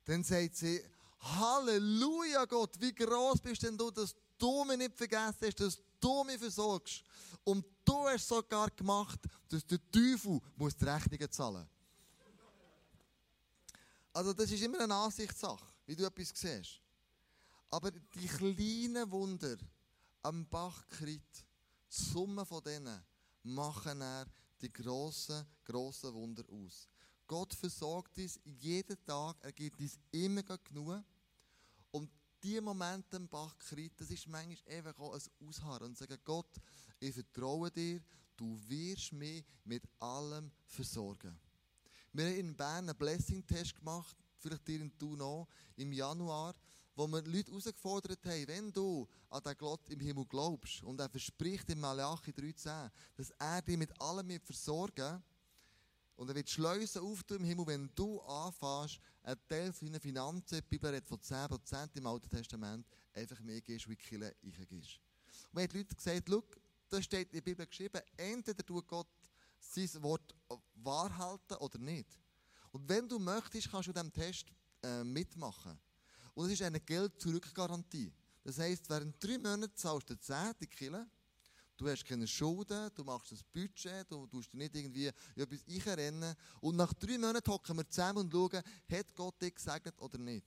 Dann 0.05 0.23
sagt 0.23 0.57
sie, 0.57 0.83
Halleluja 1.21 2.45
Gott, 2.45 2.81
wie 2.81 2.95
groß 2.95 3.41
bist 3.41 3.63
denn 3.63 3.79
du, 3.79 3.91
dass 3.91 4.15
du 4.37 4.65
mich 4.65 4.77
nicht 4.77 4.97
vergessen 4.97 5.37
hast, 5.41 5.61
dass 5.61 5.81
du 6.03 6.25
mich 6.25 6.39
versorgst. 6.39 7.03
Und 7.45 7.65
du 7.85 8.07
hast 8.09 8.29
sogar 8.29 8.71
gemacht, 8.71 9.21
dass 9.49 9.67
der 9.67 9.79
Teufel 9.91 10.41
muss 10.57 10.77
die 10.77 10.85
Rechnungen 10.85 11.31
zahlen 11.31 11.69
Also 14.13 14.33
das 14.33 14.51
ist 14.51 14.63
immer 14.63 14.81
eine 14.81 14.95
Ansichtssache, 14.95 15.67
wie 15.87 15.97
du 15.97 16.05
etwas 16.05 16.33
siehst. 16.35 16.81
Aber 17.71 17.91
die 17.91 18.29
kleinen 18.29 19.11
Wunder 19.11 19.57
am 20.23 20.47
Bachkrit, 20.49 21.23
die 21.33 22.03
Summe 22.13 22.45
von 22.45 22.63
denen, 22.63 23.03
machen 23.43 24.01
er 24.03 24.27
die 24.61 24.73
grossen, 24.73 25.45
grossen 25.65 26.13
Wunder 26.15 26.45
aus. 26.51 26.89
Gott 27.27 27.55
versorgt 27.55 28.19
uns 28.19 28.39
jeden 28.45 29.03
Tag, 29.05 29.37
er 29.41 29.53
gibt 29.53 29.81
uns 29.81 29.99
immer 30.11 30.43
genug. 30.43 31.03
Diese 32.43 32.61
Momente 32.61 33.17
im 33.17 33.29
Bachkrit, 33.29 33.93
das 34.01 34.11
ist 34.11 34.27
manchmal 34.27 34.77
einfach 34.77 34.99
auch 34.99 35.15
ein 35.15 35.49
Ausharren 35.49 35.89
und 35.89 35.99
sagen, 35.99 36.19
Gott, 36.25 36.51
ich 36.99 37.15
vertraue 37.15 37.71
dir, 37.71 38.01
du 38.37 38.59
wirst 38.69 39.13
mich 39.13 39.45
mit 39.65 39.85
allem 40.01 40.51
versorgen. 40.67 41.39
Wir 42.13 42.27
haben 42.27 42.35
in 42.35 42.57
Bern 42.57 42.89
einen 42.89 42.99
Blessing-Test 42.99 43.77
gemacht, 43.77 44.17
vielleicht 44.39 44.67
dir 44.67 44.81
in 44.81 44.99
Thun 44.99 45.21
auch, 45.23 45.47
im 45.77 45.93
Januar, 45.93 46.55
wo 46.97 47.07
wir 47.07 47.23
Leute 47.23 47.51
herausgefordert 47.51 48.25
haben, 48.27 48.49
wenn 48.49 48.73
du 48.73 49.09
an 49.31 49.43
den 49.43 49.57
Gott 49.57 49.89
im 49.89 50.01
Himmel 50.01 50.27
glaubst 50.27 50.83
und 50.83 51.01
er 51.01 51.09
verspricht 51.09 51.71
in 51.71 51.81
Malachi 51.81 52.33
3,10, 52.33 52.91
dass 53.17 53.31
er 53.39 53.63
dich 53.63 53.79
mit 53.79 53.99
allem 54.01 54.27
mit 54.27 54.45
versorgen 54.45 55.23
und 56.23 56.29
er 56.29 56.37
wird 56.37 56.49
Schleusen 56.49 57.03
auftun 57.03 57.39
im 57.39 57.45
Himmel, 57.45 57.67
wenn 57.67 57.91
du 57.97 58.21
anfängst, 58.21 59.01
einen 59.25 59.41
Teil 59.49 59.73
von 59.73 59.93
Finanzen, 60.01 60.59
die 60.59 60.69
Bibel 60.69 60.89
redet 60.89 61.09
von 61.09 61.19
10% 61.19 61.97
im 61.97 62.07
Alten 62.07 62.31
Testament, 62.31 62.87
einfach 63.13 63.41
mehr 63.41 63.61
gehst, 63.61 63.89
wie 63.89 63.97
Kirche 63.97 64.33
reingehst. 64.41 65.01
Und 65.51 65.61
haben 65.61 65.69
die 65.69 65.79
Leute 65.79 65.97
gesagt, 65.97 66.23
schau, 66.29 66.45
das 66.89 67.03
steht 67.03 67.27
in 67.31 67.39
der 67.39 67.41
Bibel 67.41 67.67
geschrieben, 67.67 68.01
entweder 68.17 68.65
tut 68.65 68.87
Gott 68.87 69.09
sein 69.59 69.91
Wort 70.01 70.33
wahrhalten 70.75 71.57
oder 71.57 71.79
nicht. 71.81 72.17
Und 72.71 72.89
wenn 72.89 73.09
du 73.09 73.19
möchtest, 73.19 73.69
kannst 73.69 73.89
du 73.89 73.93
diesem 73.93 74.13
Test 74.13 74.47
äh, 74.85 75.03
mitmachen. 75.03 75.77
Und 76.35 76.47
es 76.47 76.53
ist 76.53 76.63
eine 76.63 76.79
Geld-Zurück-Garantie. 76.79 78.13
Das 78.45 78.61
heisst, 78.61 78.89
während 78.89 79.21
drei 79.21 79.39
Monaten 79.39 79.75
zahlst 79.75 80.09
du 80.09 80.17
10 80.17 80.53
die 80.61 80.69
Kille. 80.69 81.05
Du 81.83 81.89
hast 81.91 82.05
keine 82.05 82.29
Schulden, 82.29 82.91
du 82.95 83.03
machst 83.03 83.33
das 83.33 83.43
Budget, 83.43 84.09
du 84.09 84.25
tust 84.29 84.53
dir 84.53 84.57
nicht 84.57 84.77
irgendwie 84.77 85.11
etwas 85.35 85.67
einrennen. 85.67 86.33
Und 86.61 86.77
nach 86.77 86.95
drei 86.95 87.19
Monaten 87.19 87.51
hocken 87.51 87.77
wir 87.77 87.91
zusammen 87.91 88.19
und 88.19 88.31
schauen, 88.31 88.63
hat 88.89 89.13
Gott 89.17 89.43
dich 89.43 89.53
gesegnet 89.53 89.99
oder 89.99 90.17
nicht. 90.17 90.47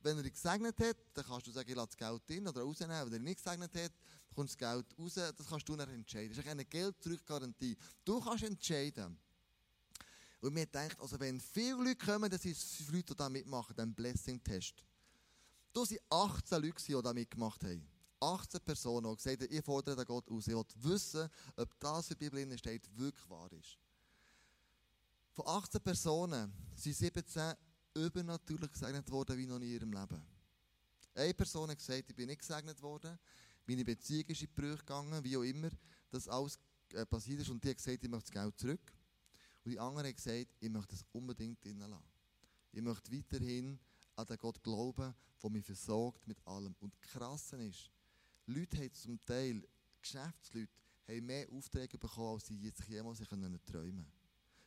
Wenn 0.00 0.16
er 0.16 0.24
dich 0.24 0.32
gesegnet 0.32 0.76
hat, 0.80 0.96
dann 1.12 1.24
kannst 1.24 1.46
du 1.46 1.52
sagen, 1.52 1.68
ich 1.68 1.76
lasse 1.76 1.96
das 1.96 1.96
Geld 1.96 2.30
in 2.30 2.48
oder 2.48 2.62
rausnehmen. 2.62 2.96
Wenn 2.96 3.06
er 3.06 3.10
dich 3.10 3.20
nicht 3.20 3.44
gesegnet 3.44 3.76
hat, 3.76 3.92
dann 3.92 4.34
kommt 4.34 4.50
das 4.50 4.58
Geld 4.58 4.98
raus. 4.98 5.14
Das 5.14 5.46
kannst 5.46 5.68
du 5.68 5.76
dann 5.76 5.90
entscheiden. 5.90 6.30
Das 6.30 6.44
ist 6.44 6.50
eine 6.50 6.64
Geld-Zurück-Garantie. 6.64 7.76
Du 8.04 8.20
kannst 8.20 8.42
entscheiden. 8.42 9.16
Und 10.40 10.52
mir 10.52 10.66
denkt, 10.66 11.00
also 11.00 11.20
wenn 11.20 11.40
viele 11.40 11.76
Leute 11.76 12.04
kommen, 12.04 12.28
das 12.28 12.42
sind 12.42 12.56
fünf 12.56 12.90
Leute, 12.90 13.04
die 13.04 13.16
da 13.16 13.28
mitmachen, 13.28 13.76
den 13.76 13.94
Blessing-Test. 13.94 14.82
Da 15.72 15.80
waren 15.80 15.98
18 16.10 16.60
Leute, 16.60 16.82
die 16.84 17.02
da 17.04 17.12
mitgemacht 17.12 17.62
haben. 17.62 17.93
18 18.24 18.60
Personen, 18.60 19.10
die 19.10 19.16
gesagt 19.16 19.52
ich 19.52 19.64
fordere 19.64 19.96
den 19.96 20.04
Gott 20.06 20.30
aus. 20.30 20.46
Ich 20.46 20.54
will 20.54 20.64
wissen, 20.76 21.28
ob 21.56 21.78
das 21.78 22.10
in 22.10 22.18
der 22.18 22.30
Bibel 22.30 22.58
steht, 22.58 22.88
wirklich 22.96 23.28
wahr 23.30 23.52
ist. 23.52 23.78
Von 25.32 25.46
18 25.46 25.80
Personen 25.80 26.52
sind 26.74 26.96
17 26.96 27.54
übernatürlich 27.94 28.70
gesegnet 28.70 29.10
worden 29.10 29.36
wie 29.36 29.46
noch 29.46 29.58
nie 29.58 29.66
in 29.66 29.80
ihrem 29.80 29.92
Leben. 29.92 30.22
Eine 31.14 31.34
Person 31.34 31.70
hat 31.70 31.78
gesagt, 31.78 32.10
ich 32.10 32.16
bin 32.16 32.26
nicht 32.26 32.40
gesegnet 32.40 32.80
worden, 32.82 33.18
meine 33.66 33.84
Beziehung 33.84 34.26
ist 34.26 34.42
in 34.42 34.48
die 34.48 34.60
Brüche 34.60 34.78
gegangen, 34.78 35.24
wie 35.24 35.36
auch 35.36 35.42
immer 35.42 35.70
das 36.10 36.28
alles 36.28 36.58
äh, 36.92 37.06
passiert 37.06 37.40
ist. 37.40 37.48
Und 37.48 37.64
die 37.64 37.70
hat 37.70 37.78
gesagt, 37.78 38.02
ich 38.02 38.10
möchte 38.10 38.30
das 38.32 38.42
Geld 38.42 38.58
zurück. 38.58 38.92
Und 39.64 39.70
die 39.70 39.80
andere 39.80 40.08
hat 40.08 40.16
gesagt, 40.16 40.48
ich 40.60 40.68
möchte 40.68 40.94
es 40.94 41.04
unbedingt 41.12 41.64
drinnen 41.64 41.90
lassen. 41.90 42.04
Ich 42.72 42.82
möchte 42.82 43.10
weiterhin 43.12 43.78
an 44.16 44.26
den 44.26 44.36
Gott 44.36 44.62
glauben, 44.62 45.14
der 45.42 45.50
mich 45.50 45.64
versorgt 45.64 46.26
mit 46.26 46.46
allem. 46.46 46.74
Und 46.80 46.94
das 46.94 47.00
Krasse 47.12 47.56
ist, 47.64 47.90
Leute 48.46 48.76
haben 48.76 48.92
zum 48.92 49.20
Teil, 49.24 49.66
Geschäftsleute, 50.00 50.72
haben 51.08 51.26
mehr 51.26 51.50
Aufträge 51.50 51.98
bekommen, 51.98 52.34
als 52.34 52.46
sie 52.46 52.58
sich 52.58 52.88
jemals 52.88 53.18
träumen 53.20 53.60
können. 53.64 54.12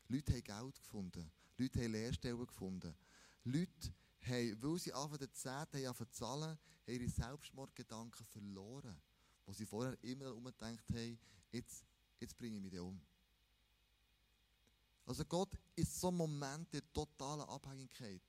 Leute 0.08 0.34
haben 0.34 0.44
Geld 0.44 0.82
gefunden. 0.82 1.32
Leute 1.58 1.84
haben 1.84 1.92
Lehrstellen 1.92 2.46
gefunden. 2.46 2.96
Leute 3.44 3.94
haben, 4.22 4.62
weil 4.62 4.80
sie 4.80 4.94
anfangen 4.94 5.20
der 5.20 5.34
Zehnte 5.34 5.88
haben 5.88 6.12
zahlen, 6.12 6.50
haben 6.50 6.60
ihre 6.88 7.10
Selbstmordgedanken 7.10 8.26
verloren. 8.26 9.02
Wo 9.46 9.54
sie 9.54 9.66
vorher 9.66 9.98
immer 10.04 10.26
darum 10.26 10.44
gedacht 10.46 10.90
haben, 10.90 11.20
jetzt, 11.52 11.86
jetzt 12.20 12.38
bringe 12.38 12.58
ich 12.58 12.64
mich 12.64 12.80
um. 12.80 13.00
Also 15.06 15.24
Gott 15.24 15.58
ist 15.76 16.00
so 16.00 16.10
ein 16.10 16.16
Moment 16.16 16.74
der 16.74 16.82
totalen 16.92 17.48
Abhängigkeit. 17.48 18.22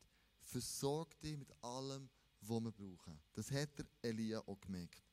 Versorgt 0.42 1.22
dich 1.22 1.36
mit 1.36 1.52
allem, 1.62 2.08
was 2.40 2.60
wir 2.62 2.70
brauchen. 2.70 3.20
Das 3.32 3.50
hat 3.50 3.76
der 3.78 3.86
Elia 4.02 4.40
auch 4.46 4.60
gemerkt. 4.60 5.07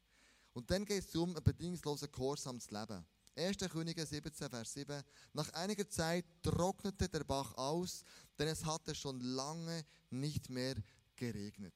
Und 0.56 0.72
dann 0.72 0.86
geht 0.86 1.04
es 1.04 1.14
um 1.18 1.36
ein 1.36 1.44
bedingungsloses 1.44 2.10
Gehorsam 2.10 2.62
zu 2.62 2.74
leben. 2.74 3.06
1. 3.36 3.58
Könige 3.70 4.06
17, 4.06 4.50
Vers 4.50 4.74
7. 4.74 5.04
Nach 5.34 5.52
einiger 5.52 5.88
Zeit 5.90 6.26
trocknete 6.42 7.10
der 7.10 7.26
Bach 7.26 7.54
aus, 7.56 8.06
denn 8.40 8.48
es 8.48 8.64
hatte 8.64 8.96
schon 8.96 9.20
lange 9.20 9.86
nicht 10.10 10.50
mehr 10.50 10.76
geregnet. 11.18 11.74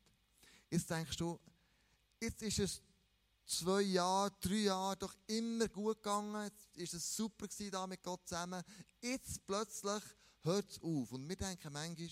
Jetzt 0.70 0.90
denkst 0.90 1.18
du, 1.18 1.38
jetzt 2.22 2.42
ist 2.42 2.60
es 2.60 2.82
zwei 3.46 3.82
Jahre, 3.82 4.32
drei 4.40 4.56
Jahre 4.56 4.96
doch 4.96 5.14
immer 5.28 5.68
gut 5.68 5.98
gegangen. 6.02 6.50
Jetzt 6.74 6.94
war 6.94 6.98
es 7.00 7.16
super 7.18 7.48
da 7.70 7.86
mit 7.86 8.02
Gott 8.02 8.26
zusammen. 8.26 8.64
Jetzt 9.02 9.46
plötzlich 9.46 10.04
hört 10.44 10.70
es 10.70 10.82
auf. 10.82 11.12
Und 11.12 11.28
wir 11.28 11.36
denken 11.36 11.74
manchmal, 11.74 12.10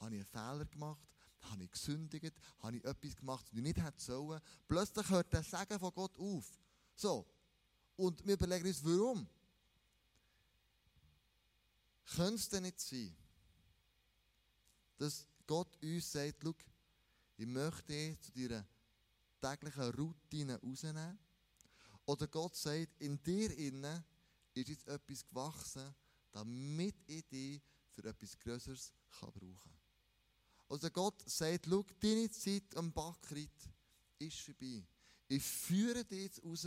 habe 0.00 0.16
ich 0.16 0.20
einen 0.20 0.26
Fehler 0.26 0.66
gemacht? 0.66 1.11
Habe 1.42 1.64
ich 1.64 1.70
gesündigt? 1.70 2.34
Habe 2.60 2.76
ich 2.76 2.84
etwas 2.84 3.16
gemacht, 3.16 3.46
was 3.50 3.58
ich 3.58 3.62
nicht 3.62 3.82
hätte 3.82 4.00
sollen? 4.00 4.40
Plötzlich 4.68 5.08
hört 5.08 5.32
der 5.32 5.42
Segen 5.42 5.78
von 5.78 5.92
Gott 5.92 6.18
auf. 6.18 6.58
So. 6.94 7.26
Und 7.96 8.24
wir 8.26 8.34
überlegen 8.34 8.66
uns, 8.66 8.84
warum? 8.84 9.28
Könnte 12.04 12.34
es 12.34 12.48
denn 12.48 12.62
nicht 12.62 12.80
sein, 12.80 13.16
dass 14.98 15.26
Gott 15.46 15.76
uns 15.82 16.12
sagt, 16.12 16.36
schau, 16.42 16.54
ich 17.36 17.46
möchte 17.46 17.92
dich 17.92 18.20
zu 18.20 18.32
deiner 18.32 18.66
täglichen 19.40 19.90
Routine 19.94 20.60
rausnehmen. 20.60 21.18
Oder 22.06 22.26
Gott 22.28 22.54
sagt, 22.56 23.00
in 23.00 23.22
dir 23.22 23.56
innen 23.56 24.04
ist 24.54 24.68
jetzt 24.68 24.86
etwas 24.86 25.26
gewachsen, 25.26 25.94
damit 26.30 26.96
ich 27.06 27.26
dich 27.26 27.62
für 27.90 28.04
etwas 28.04 28.38
Größeres 28.38 28.92
brauchen 29.10 29.58
kann. 29.62 29.81
Also 30.72 30.88
Gott 30.88 31.22
sagt, 31.26 31.66
schau, 31.68 31.84
deine 32.00 32.30
Zeit 32.30 32.74
am 32.76 32.90
Bachkrit 32.90 33.50
ist 34.18 34.40
vorbei. 34.40 34.82
Ich 35.28 35.42
führe 35.42 36.02
dich 36.02 36.22
jetzt 36.22 36.42
raus, 36.42 36.66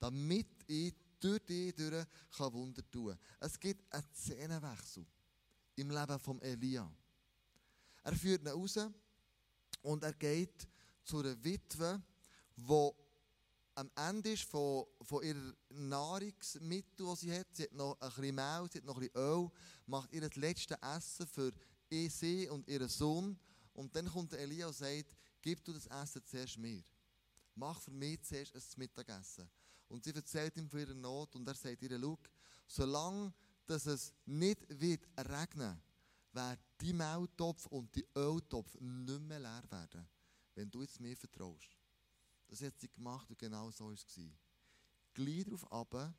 damit 0.00 0.48
ich 0.66 0.92
durch 1.20 1.38
dich 1.44 1.72
durch 1.76 2.04
kann 2.36 2.52
Wunder 2.52 2.82
tun 2.90 3.10
kann. 3.10 3.18
Es 3.38 3.60
gibt 3.60 3.94
einen 3.94 4.02
Szenenwechsel 4.12 5.06
im 5.76 5.88
Leben 5.88 6.18
von 6.18 6.42
Elia. 6.42 6.92
Er 8.02 8.16
führt 8.16 8.42
ihn 8.42 8.48
raus 8.48 8.76
und 9.82 10.02
er 10.02 10.14
geht 10.14 10.66
zu 11.04 11.20
einer 11.20 11.44
Witwe, 11.44 12.02
die 12.56 12.90
am 13.76 13.88
Ende 13.94 14.32
ist 14.32 14.50
von, 14.50 14.84
von 15.00 15.22
ihrer 15.22 15.54
Nahrungsmittel, 15.68 17.06
die 17.06 17.16
sie 17.16 17.32
hat. 17.32 17.46
Sie 17.52 17.62
hat 17.62 17.72
noch 17.72 18.00
ein 18.00 18.08
bisschen 18.08 18.34
Mehl, 18.34 18.68
sie 18.72 18.78
hat 18.78 18.84
noch 18.84 18.96
ein 18.96 19.08
bisschen 19.08 19.22
Öl, 19.22 19.48
macht 19.86 20.12
ihr 20.12 20.22
das 20.22 20.34
letzte 20.34 20.76
Essen 20.82 21.28
für 21.28 21.52
sie 22.08 22.48
und 22.48 22.68
ihren 22.68 22.88
Sohn. 22.88 23.38
Und 23.72 23.94
dann 23.94 24.06
kommt 24.06 24.32
Elia 24.32 24.68
und 24.68 24.76
sagt, 24.76 25.16
gib 25.42 25.64
du 25.64 25.72
das 25.72 25.86
Essen 25.86 26.22
zuerst 26.24 26.58
mir. 26.58 26.82
Mach 27.54 27.80
für 27.80 27.90
mich 27.90 28.22
zuerst 28.22 28.54
ein 28.54 28.62
Mittagessen. 28.76 29.48
Und 29.88 30.04
sie 30.04 30.14
erzählt 30.14 30.56
ihm 30.56 30.68
von 30.68 30.80
ihrer 30.80 30.94
Not 30.94 31.34
und 31.36 31.46
er 31.46 31.54
sagt 31.54 31.82
ihr, 31.82 31.98
schau, 32.00 32.18
solange 32.66 33.32
dass 33.66 33.86
es 33.86 34.12
nicht 34.26 34.60
wird 34.68 35.06
regnen, 35.16 35.80
wird 36.32 36.58
die 36.80 36.92
Mehltopf 36.92 37.66
und 37.66 37.94
die 37.94 38.06
Öltopf 38.16 38.74
nicht 38.80 39.22
mehr 39.22 39.40
leer 39.40 39.62
werden, 39.70 40.06
wenn 40.54 40.70
du 40.70 40.82
jetzt 40.82 41.00
mir 41.00 41.16
vertraust. 41.16 41.78
Das 42.48 42.60
hat 42.60 42.78
sie 42.78 42.88
gemacht 42.88 43.28
und 43.30 43.38
genau 43.38 43.70
so 43.70 43.86
war 43.86 43.92
es. 43.92 44.06
Gleich 45.14 45.44
darauf 45.44 46.12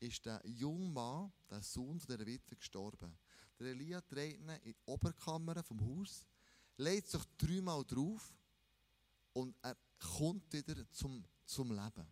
ist 0.00 0.24
der 0.24 0.40
junge 0.44 0.88
Mann, 0.88 1.32
der 1.50 1.62
Sohn 1.62 1.98
dieser 1.98 2.24
Witwe, 2.24 2.56
gestorben. 2.56 3.16
Der 3.58 3.68
Elia 3.68 4.00
trägt 4.00 4.40
ihn 4.40 4.48
in 4.48 4.72
die 4.72 4.76
Oberkammer 4.86 5.62
vom 5.62 5.80
Haus, 5.80 6.26
legt 6.76 7.08
sich 7.08 7.22
dreimal 7.36 7.84
drauf 7.84 8.32
und 9.32 9.56
er 9.62 9.76
kommt 9.98 10.52
wieder 10.52 10.88
zum, 10.90 11.24
zum 11.44 11.70
Leben. 11.72 12.06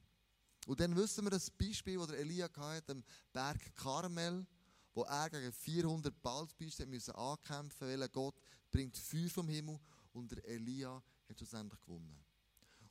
Und 0.67 0.81
dann 0.81 0.97
wissen 0.97 1.25
wir 1.25 1.31
das 1.31 1.51
Beispiel, 1.51 1.99
das 1.99 2.11
Elia 2.11 2.51
hatte, 2.57 2.93
am 2.93 3.05
Berg 3.33 3.75
Karmel, 3.77 4.45
wo 4.93 5.03
er 5.03 5.31
gegen 5.31 5.53
400 5.53 6.23
Balzbiester 6.23 6.87
müssen 6.87 7.15
ankämpfen 7.15 7.87
weil 7.87 8.09
Gott 8.09 8.35
bringt 8.71 8.97
Feuer 8.97 9.29
vom 9.29 9.49
Himmel 9.49 9.79
und 10.13 10.33
der 10.33 10.45
Elia 10.47 11.03
hat 11.29 11.39
schlussendlich 11.39 11.81
gewonnen. 11.81 12.25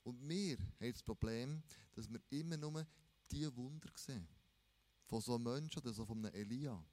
Und 0.04 0.30
wir 0.30 0.58
haben 0.58 0.94
das 0.94 1.04
Problem, 1.04 1.64
dass 1.94 2.08
wir 2.08 2.22
immer 2.30 2.58
nur 2.58 2.86
diese 3.30 3.54
Wunder 3.56 3.90
sehen. 3.96 4.28
von 5.08 5.22
so 5.22 5.36
einem 5.36 5.44
Menschen 5.44 5.80
oder 5.80 5.94
so 5.94 6.06
von 6.06 6.18
einem 6.26 6.34
Elia. 6.34 6.84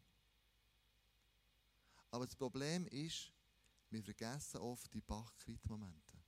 Aber 2.12 2.27
das 2.27 2.37
Problem 2.37 2.87
ist, 2.88 3.33
wir 3.88 4.03
vergessen 4.03 4.59
oft 4.59 4.92
die 4.92 5.01
Bachkrit-Momente, 5.01 6.18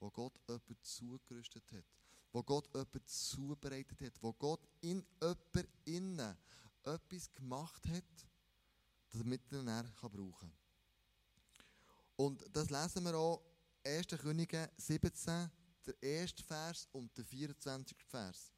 wo 0.00 0.10
Gott 0.10 0.36
jemanden 0.48 0.76
zugerüstet 0.82 1.70
hat, 1.72 1.84
wo 2.32 2.42
Gott 2.42 2.66
jemanden 2.74 3.06
zubereitet 3.06 4.00
hat, 4.02 4.20
wo 4.20 4.32
Gott 4.32 4.68
in 4.80 5.06
jemanden 5.22 5.68
innen 5.84 6.36
etwas 6.82 7.32
gemacht 7.32 7.86
hat, 7.86 8.26
damit 9.10 9.40
er 9.52 9.60
ihn 9.60 9.92
brauchen 10.00 10.32
kann. 10.32 10.52
Und 12.16 12.44
das 12.52 12.68
lesen 12.68 13.04
wir 13.04 13.16
auch 13.16 13.42
1. 13.84 14.08
Könige 14.08 14.68
17, 14.76 15.48
der 15.86 16.02
erste 16.02 16.42
Vers 16.42 16.88
und 16.90 17.16
der 17.16 17.24
24. 17.24 17.96
Vers. 18.08 18.52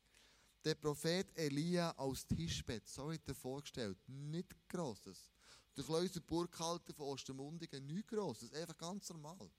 Der 0.64 0.74
Prophet 0.76 1.30
Elia 1.36 1.92
aus 1.98 2.26
Tischbett, 2.26 2.88
so 2.88 3.10
wird 3.10 3.28
er 3.28 3.34
vorgestellt, 3.34 3.98
nichts 4.08 4.56
Grosses. 4.66 5.30
Der 5.76 5.84
kleine 5.84 6.20
Burghalter 6.26 6.92
von 6.92 7.06
Ostermundigen, 7.06 7.86
nichts 7.86 8.08
Grosses, 8.08 8.52
einfach 8.52 8.76
ganz 8.76 9.08
normal. 9.10 9.50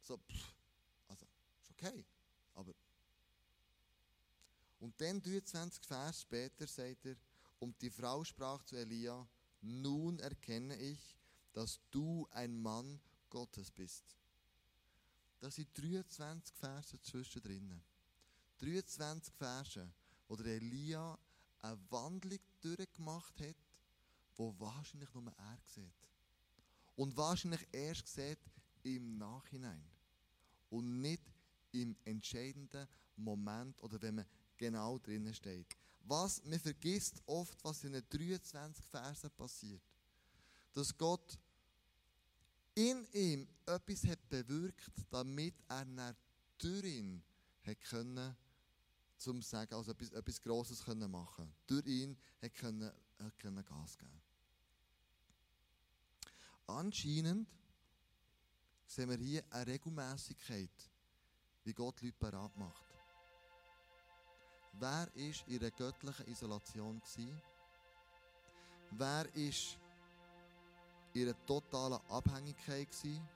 So, 0.00 0.16
pff, 0.16 0.54
also, 1.08 1.26
ist 1.60 1.70
okay, 1.70 2.04
aber... 2.54 2.74
Und 4.78 5.00
dann 5.00 5.20
23 5.20 5.84
Vers 5.84 6.22
später 6.22 6.66
sagt 6.66 7.06
er, 7.06 7.16
und 7.58 7.80
die 7.80 7.90
Frau 7.90 8.22
sprach 8.24 8.62
zu 8.64 8.76
Elia, 8.76 9.26
nun 9.62 10.18
erkenne 10.20 10.76
ich, 10.76 11.16
dass 11.52 11.80
du 11.90 12.28
ein 12.32 12.60
Mann 12.60 13.00
Gottes 13.30 13.70
bist. 13.70 14.04
Da 15.40 15.50
sind 15.50 15.68
23 15.76 16.54
Verse 16.54 17.00
zwischendrin. 17.00 17.82
23 18.58 19.34
Verse, 19.34 19.92
wo 20.28 20.36
der 20.36 20.56
Elia 20.56 21.18
eine 21.60 21.78
Wandlung 21.90 22.38
durchgemacht 22.60 23.40
hat, 23.40 23.56
wo 24.36 24.54
wahrscheinlich 24.58 25.12
nur 25.14 25.32
er 25.36 25.58
sieht. 25.64 26.08
Und 26.94 27.16
wahrscheinlich 27.16 27.66
erst 27.72 28.08
sieht 28.08 28.38
im 28.82 29.18
Nachhinein. 29.18 29.84
Und 30.70 31.00
nicht 31.00 31.22
im 31.72 31.96
entscheidenden 32.04 32.88
Moment 33.16 33.82
oder 33.82 34.00
wenn 34.00 34.16
man 34.16 34.26
genau 34.56 34.98
drinnen 34.98 35.34
steht. 35.34 35.66
Was 36.00 36.42
man 36.44 36.58
vergisst 36.60 37.22
oft, 37.26 37.62
was 37.64 37.84
in 37.84 37.92
den 37.92 38.08
23 38.08 38.84
Versen 38.86 39.30
passiert. 39.30 39.82
Dass 40.72 40.96
Gott 40.96 41.38
in 42.74 43.06
ihm 43.12 43.48
etwas 43.64 44.04
hat 44.04 44.28
bewirkt, 44.28 44.92
damit 45.10 45.54
er 45.68 46.14
durch 46.58 46.84
ihn 46.84 47.22
hat 47.62 47.80
können, 47.80 48.36
zum 49.16 49.42
sagen, 49.42 49.74
also 49.74 49.92
etwas, 49.92 50.10
etwas 50.10 50.40
Grosses 50.40 50.84
können 50.84 51.10
machen. 51.10 51.52
Durch 51.66 51.86
ihn 51.86 52.16
hat 52.42 52.54
können, 52.54 52.92
hat 53.18 53.38
können 53.38 53.64
Gas 53.64 53.96
geben. 53.98 54.25
Anscheinend 56.66 57.48
sehen 58.86 59.10
wir 59.10 59.16
hier 59.18 59.44
eine 59.50 59.66
Regelmäßigkeit, 59.66 60.90
wie 61.64 61.72
Gott 61.72 62.00
Leute 62.02 62.16
parat 62.18 62.56
macht. 62.56 62.86
Wer 64.72 64.88
war 64.90 65.16
in 65.16 65.34
einer 65.48 65.70
göttlichen 65.70 66.26
Isolation? 66.26 67.00
Wer 68.90 68.98
war 68.98 69.26
ihre 71.16 71.34
totale 71.46 72.00
Abhängigkeit 72.10 72.90
gewesen. 72.90 73.26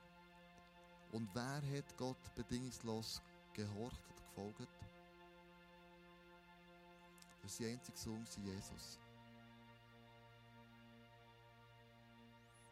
Und 1.11 1.29
wer 1.33 1.61
hat 1.61 1.97
Gott 1.97 2.35
bedingungslos 2.35 3.21
gehorcht 3.53 4.01
und 4.07 4.17
gefolgt? 4.17 4.69
Das 7.41 7.51
ist 7.51 7.59
die 7.59 7.67
einzige 7.67 7.97
Sohn, 7.97 8.25
Jesus. 8.43 8.99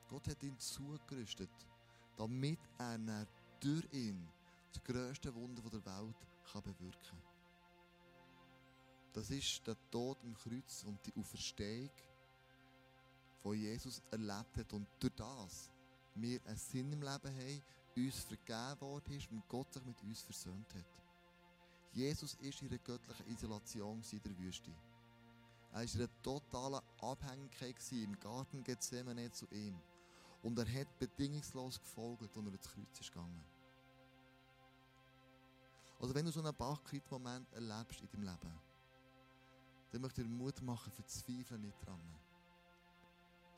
Gott 0.10 0.28
hat 0.28 0.42
ihn 0.44 0.58
zugerüstet, 0.58 1.50
damit 2.18 2.60
er 2.78 3.28
durch 3.60 3.94
ihn 3.94 4.28
das 4.74 4.84
grösste 4.84 5.34
Wunder 5.34 5.62
der 5.62 5.86
Welt 5.86 6.16
kann 6.52 6.64
bewirken 6.64 7.00
kann. 7.10 7.22
Das 9.14 9.30
ist 9.30 9.66
der 9.66 9.76
Tod 9.90 10.24
im 10.24 10.36
Kreuz 10.36 10.84
und 10.84 11.06
die 11.06 11.14
Auferstehung 11.20 11.90
von 13.42 13.56
Jesus 13.56 14.02
erlebt 14.12 14.58
hat 14.58 14.74
und 14.74 14.88
durch 15.00 15.14
das 15.16 15.70
wir 16.16 16.40
einen 16.46 16.58
Sinn 16.58 16.92
im 16.92 17.02
Leben 17.02 17.36
haben, 17.36 17.64
uns 17.96 18.20
vergeben 18.24 18.82
worden 18.82 19.14
ist 19.14 19.32
und 19.32 19.48
Gott 19.48 19.74
sich 19.74 19.86
mit 19.86 20.02
uns 20.04 20.22
versöhnt 20.22 20.74
hat. 20.76 21.04
Jesus 21.94 22.38
war 22.38 22.62
in 22.62 22.68
einer 22.68 22.78
göttlichen 22.80 23.28
Isolation 23.28 24.04
in 24.12 24.22
der 24.22 24.38
Wüste. 24.38 24.72
Er 25.72 25.76
war 25.76 25.84
in 25.84 25.90
einer 26.00 26.22
totalen 26.22 26.82
Abhängigkeit 27.02 27.76
im 27.92 28.20
Garten 28.20 28.64
Gethsemane 28.64 29.32
zu 29.32 29.48
ihm. 29.52 29.80
Und 30.42 30.58
er 30.58 30.82
hat 30.82 31.00
bedingungslos 31.00 31.80
gefolgt, 31.80 32.36
und 32.38 32.48
er 32.48 32.54
ins 32.54 32.68
Kreuz 32.68 33.00
ist 33.00 33.12
gegangen. 33.12 33.44
Also 36.00 36.16
wenn 36.16 36.26
du 36.26 36.32
so 36.32 36.40
einen 36.40 36.56
Bachkrit-Moment 36.56 37.52
erlebst 37.54 38.02
in 38.02 38.10
deinem 38.10 38.24
Leben, 38.24 38.60
dann 39.92 40.02
möchte 40.02 40.22
ich 40.22 40.28
dir 40.28 40.34
Mut 40.34 40.62
machen, 40.62 40.92
verzweifle 40.94 41.58
nicht 41.58 41.86
dran 41.86 42.00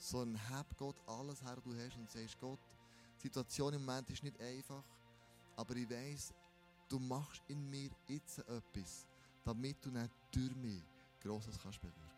sondern 0.02 0.42
heb 0.50 0.66
Gott 0.78 0.96
alles 1.06 1.42
her, 1.44 1.56
was 1.56 1.64
du 1.64 1.76
hast 1.76 1.98
und 1.98 2.10
sagst, 2.10 2.40
Gott, 2.40 2.60
die 3.18 3.28
Situation 3.28 3.74
im 3.74 3.86
Moment 3.86 4.10
ist 4.10 4.24
nicht 4.24 4.40
einfach, 4.42 4.84
aber 5.56 5.76
ich 5.76 5.90
weiß, 5.90 6.34
du 6.90 7.00
machst 7.00 7.44
in 7.48 7.70
mir 7.70 7.90
jetzt 8.08 8.40
etwas, 8.40 9.08
damit 9.44 9.78
du 9.86 9.92
nicht 9.92 10.12
durch 10.32 10.56
mich 10.56 10.84
Grosses 11.22 11.60
kannst 11.62 11.80
bewirken. 11.80 12.11